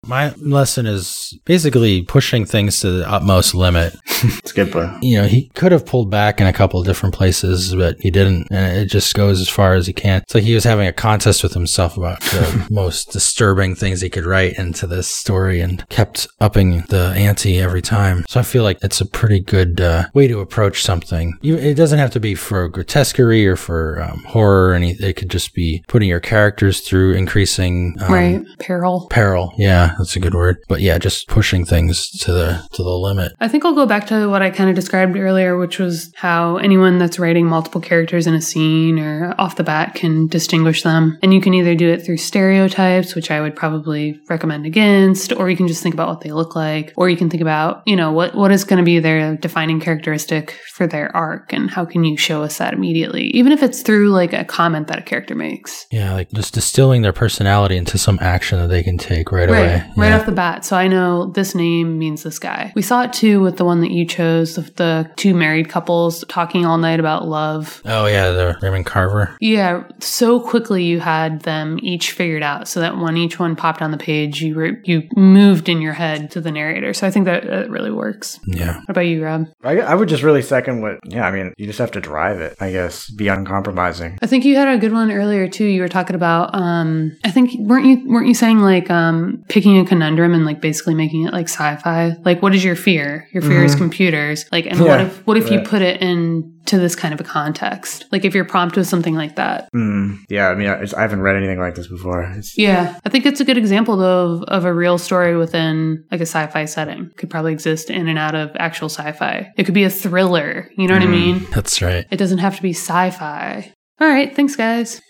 My 0.06 0.32
lesson 0.36 0.86
is 0.86 1.36
basically 1.44 2.02
pushing 2.02 2.44
things 2.44 2.80
to 2.80 2.90
the 2.90 3.10
utmost 3.10 3.54
limit. 3.54 3.94
It's 4.20 4.50
a 4.50 4.54
good 4.54 4.72
point. 4.72 5.00
you 5.00 5.16
know, 5.16 5.28
he 5.28 5.48
could 5.54 5.70
have 5.70 5.86
pulled 5.86 6.10
back 6.10 6.40
in 6.40 6.48
a 6.48 6.52
couple 6.52 6.80
of 6.80 6.86
different 6.86 7.14
places, 7.14 7.72
but 7.72 7.96
he 8.00 8.10
didn't. 8.10 8.48
And 8.50 8.76
it 8.76 8.86
just 8.86 9.14
goes 9.14 9.40
as 9.40 9.48
far 9.48 9.74
as 9.74 9.86
he 9.86 9.92
can. 9.92 10.22
It's 10.22 10.34
like 10.34 10.42
he 10.42 10.54
was 10.54 10.64
having 10.64 10.88
a 10.88 10.92
contest 10.92 11.44
with 11.44 11.54
himself 11.54 11.96
about 11.96 12.20
the 12.22 12.66
most 12.70 13.12
disturbing 13.12 13.76
things 13.76 14.00
he 14.00 14.10
could 14.10 14.26
write 14.26 14.58
into 14.58 14.88
this 14.88 15.08
story 15.08 15.60
and 15.60 15.88
kept 15.88 16.26
upping 16.40 16.80
the 16.88 17.12
ante 17.16 17.60
every 17.60 17.80
time. 17.80 18.24
So 18.28 18.40
I 18.40 18.42
feel 18.42 18.64
like 18.64 18.78
it's 18.82 19.00
a 19.00 19.06
pretty 19.06 19.38
good 19.38 19.80
uh, 19.80 20.06
way 20.14 20.26
to 20.26 20.40
approach 20.40 20.82
something. 20.82 21.38
It 21.40 21.76
doesn't 21.76 22.00
have 22.00 22.10
to 22.10 22.20
be 22.20 22.34
for 22.34 22.68
grotesquerie 22.68 23.46
or 23.46 23.54
for 23.54 24.02
um, 24.02 24.24
horror 24.24 24.70
or 24.70 24.74
anything. 24.74 25.10
It 25.10 25.14
could 25.14 25.30
just 25.30 25.54
be 25.54 25.84
putting 25.86 26.08
your 26.08 26.18
characters 26.18 26.80
through 26.80 27.12
increasing 27.14 27.94
um, 28.00 28.12
right. 28.12 28.44
Peril. 28.58 29.06
peril. 29.10 29.54
Yeah. 29.56 29.87
Yeah, 29.88 29.94
that's 29.98 30.16
a 30.16 30.20
good 30.20 30.34
word. 30.34 30.58
But 30.68 30.80
yeah, 30.80 30.98
just 30.98 31.28
pushing 31.28 31.64
things 31.64 32.10
to 32.20 32.32
the 32.32 32.68
to 32.72 32.82
the 32.82 32.90
limit. 32.90 33.32
I 33.40 33.48
think 33.48 33.64
I'll 33.64 33.74
go 33.74 33.86
back 33.86 34.06
to 34.08 34.28
what 34.28 34.42
I 34.42 34.50
kind 34.50 34.68
of 34.68 34.76
described 34.76 35.16
earlier, 35.16 35.56
which 35.56 35.78
was 35.78 36.12
how 36.16 36.56
anyone 36.56 36.98
that's 36.98 37.18
writing 37.18 37.46
multiple 37.46 37.80
characters 37.80 38.26
in 38.26 38.34
a 38.34 38.40
scene 38.40 38.98
or 38.98 39.34
off 39.38 39.56
the 39.56 39.64
bat 39.64 39.94
can 39.94 40.26
distinguish 40.26 40.82
them. 40.82 41.18
And 41.22 41.32
you 41.32 41.40
can 41.40 41.54
either 41.54 41.74
do 41.74 41.88
it 41.88 42.04
through 42.04 42.18
stereotypes, 42.18 43.14
which 43.14 43.30
I 43.30 43.40
would 43.40 43.56
probably 43.56 44.20
recommend 44.28 44.66
against, 44.66 45.32
or 45.32 45.48
you 45.48 45.56
can 45.56 45.68
just 45.68 45.82
think 45.82 45.94
about 45.94 46.08
what 46.08 46.20
they 46.20 46.32
look 46.32 46.54
like, 46.54 46.92
or 46.96 47.08
you 47.08 47.16
can 47.16 47.30
think 47.30 47.40
about, 47.40 47.82
you 47.86 47.96
know, 47.96 48.12
what, 48.12 48.34
what 48.34 48.50
is 48.52 48.64
going 48.64 48.78
to 48.78 48.84
be 48.84 48.98
their 48.98 49.36
defining 49.36 49.80
characteristic 49.80 50.58
for 50.72 50.86
their 50.86 51.14
arc 51.16 51.52
and 51.52 51.70
how 51.70 51.84
can 51.84 52.04
you 52.04 52.16
show 52.16 52.42
us 52.42 52.58
that 52.58 52.74
immediately, 52.74 53.24
even 53.28 53.52
if 53.52 53.62
it's 53.62 53.82
through 53.82 54.10
like 54.10 54.32
a 54.32 54.44
comment 54.44 54.88
that 54.88 54.98
a 54.98 55.02
character 55.02 55.34
makes. 55.34 55.86
Yeah, 55.90 56.14
like 56.14 56.30
just 56.32 56.54
distilling 56.54 57.02
their 57.02 57.12
personality 57.12 57.76
into 57.76 57.98
some 57.98 58.18
action 58.20 58.58
that 58.58 58.68
they 58.68 58.82
can 58.82 58.98
take 58.98 59.32
right, 59.32 59.48
Right, 59.48 59.58
away. 59.58 59.77
Right 59.96 60.08
Yeah. 60.08 60.18
off 60.18 60.26
the 60.26 60.32
bat. 60.32 60.64
So 60.64 60.76
I 60.76 60.88
know 60.88 61.26
this 61.26 61.54
name 61.54 61.98
means 61.98 62.22
this 62.22 62.38
guy. 62.38 62.72
We 62.74 62.82
saw 62.82 63.02
it 63.02 63.12
too 63.12 63.40
with 63.40 63.56
the 63.56 63.64
one 63.64 63.80
that 63.80 63.90
you 63.90 64.04
chose 64.06 64.58
of 64.58 64.74
the 64.76 65.10
two 65.16 65.34
married 65.34 65.68
couples 65.68 66.24
talking 66.28 66.64
all 66.66 66.78
night 66.78 67.00
about 67.00 67.26
love. 67.28 67.80
Oh 67.84 68.06
yeah, 68.06 68.30
the 68.30 68.56
Raymond 68.62 68.86
Carver. 68.86 69.36
Yeah, 69.40 69.84
so 70.00 70.40
quickly 70.40 70.84
you 70.84 71.00
had 71.00 71.42
them 71.42 71.78
each 71.82 72.12
figured 72.12 72.42
out, 72.42 72.68
so 72.68 72.80
that 72.80 72.96
when 72.98 73.16
each 73.16 73.38
one 73.38 73.56
popped 73.56 73.82
on 73.82 73.90
the 73.90 73.98
page, 73.98 74.40
you 74.42 74.54
were 74.54 74.78
you 74.84 75.02
moved 75.16 75.68
in 75.68 75.80
your 75.80 75.92
head 75.94 76.30
to 76.32 76.40
the 76.40 76.50
narrator. 76.50 76.92
So 76.94 77.06
I 77.06 77.10
think 77.10 77.24
that, 77.26 77.44
that 77.46 77.70
really 77.70 77.90
works. 77.90 78.38
Yeah. 78.46 78.76
What 78.80 78.90
about 78.90 79.00
you, 79.02 79.24
Rob? 79.24 79.46
I, 79.62 79.80
I 79.80 79.94
would 79.94 80.08
just 80.08 80.22
really 80.22 80.42
second 80.42 80.82
what. 80.82 80.98
Yeah, 81.04 81.26
I 81.26 81.30
mean, 81.30 81.52
you 81.58 81.66
just 81.66 81.78
have 81.78 81.92
to 81.92 82.00
drive 82.00 82.40
it. 82.40 82.56
I 82.60 82.70
guess 82.72 83.10
be 83.10 83.28
uncompromising. 83.28 84.18
I 84.22 84.26
think 84.26 84.44
you 84.44 84.56
had 84.56 84.68
a 84.68 84.78
good 84.78 84.92
one 84.92 85.10
earlier 85.10 85.48
too. 85.48 85.64
You 85.64 85.80
were 85.82 85.88
talking 85.88 86.16
about 86.16 86.54
um 86.54 87.16
I 87.24 87.30
think 87.30 87.50
weren't 87.58 87.86
you 87.86 88.08
weren't 88.08 88.26
you 88.28 88.34
saying 88.34 88.60
like 88.60 88.90
um 88.90 89.44
picking 89.48 89.67
a 89.76 89.84
conundrum 89.84 90.34
and 90.34 90.46
like 90.46 90.60
basically 90.60 90.94
making 90.94 91.26
it 91.26 91.32
like 91.32 91.48
sci-fi? 91.48 92.14
Like 92.24 92.40
what 92.42 92.54
is 92.54 92.64
your 92.64 92.76
fear? 92.76 93.28
Your 93.32 93.42
fear 93.42 93.64
is 93.64 93.74
computers. 93.74 94.46
Like 94.50 94.66
and 94.66 94.80
what 94.80 95.00
if 95.00 95.26
what 95.26 95.36
if 95.36 95.50
you 95.50 95.60
put 95.60 95.82
it 95.82 96.00
in 96.00 96.54
to 96.66 96.78
this 96.78 96.94
kind 96.94 97.12
of 97.14 97.20
a 97.20 97.24
context? 97.24 98.04
Like 98.12 98.24
if 98.24 98.34
you're 98.34 98.44
prompt 98.44 98.76
with 98.76 98.86
something 98.86 99.14
like 99.14 99.36
that. 99.36 99.68
Mm, 99.74 100.18
yeah, 100.28 100.48
I 100.48 100.54
mean, 100.54 100.68
I, 100.68 100.84
I 100.96 101.00
haven't 101.02 101.20
read 101.20 101.36
anything 101.36 101.58
like 101.58 101.74
this 101.74 101.88
before. 101.88 102.22
It's, 102.36 102.56
Yeah, 102.56 102.98
I 103.04 103.08
think 103.08 103.26
it's 103.26 103.40
a 103.40 103.44
good 103.44 103.58
example 103.58 104.00
of, 104.02 104.42
of 104.44 104.64
a 104.64 104.72
real 104.72 104.98
story 104.98 105.36
within 105.36 106.04
like 106.10 106.20
a 106.20 106.26
sci-fi 106.26 106.64
setting. 106.66 107.10
Could 107.16 107.30
probably 107.30 107.52
exist 107.52 107.90
in 107.90 108.08
and 108.08 108.18
out 108.18 108.34
of 108.34 108.50
actual 108.56 108.88
sci-fi. 108.88 109.50
It 109.56 109.64
could 109.64 109.74
be 109.74 109.84
a 109.84 109.90
thriller. 109.90 110.70
You 110.76 110.88
know 110.88 110.94
what 110.94 111.02
I 111.02 111.06
mean? 111.06 111.46
That's 111.50 111.80
right. 111.80 112.06
It 112.10 112.16
doesn't 112.16 112.38
have 112.38 112.56
to 112.56 112.62
be 112.62 112.72
sci-fi. 112.72 113.72
All 114.00 114.08
right, 114.08 114.34
thanks 114.34 114.54
guys. 114.54 115.00